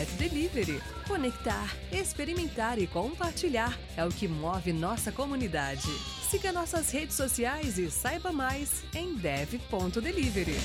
Dev 0.00 0.16
Delivery. 0.16 0.82
Conectar, 1.06 1.76
experimentar 1.92 2.78
e 2.78 2.86
compartilhar 2.86 3.78
é 3.98 4.04
o 4.04 4.08
que 4.08 4.26
move 4.26 4.72
nossa 4.72 5.12
comunidade. 5.12 5.88
Siga 6.30 6.52
nossas 6.52 6.90
redes 6.90 7.16
sociais 7.16 7.76
e 7.76 7.90
saiba 7.90 8.32
mais 8.32 8.82
em 8.94 9.14
dev.delivery. 9.14 10.56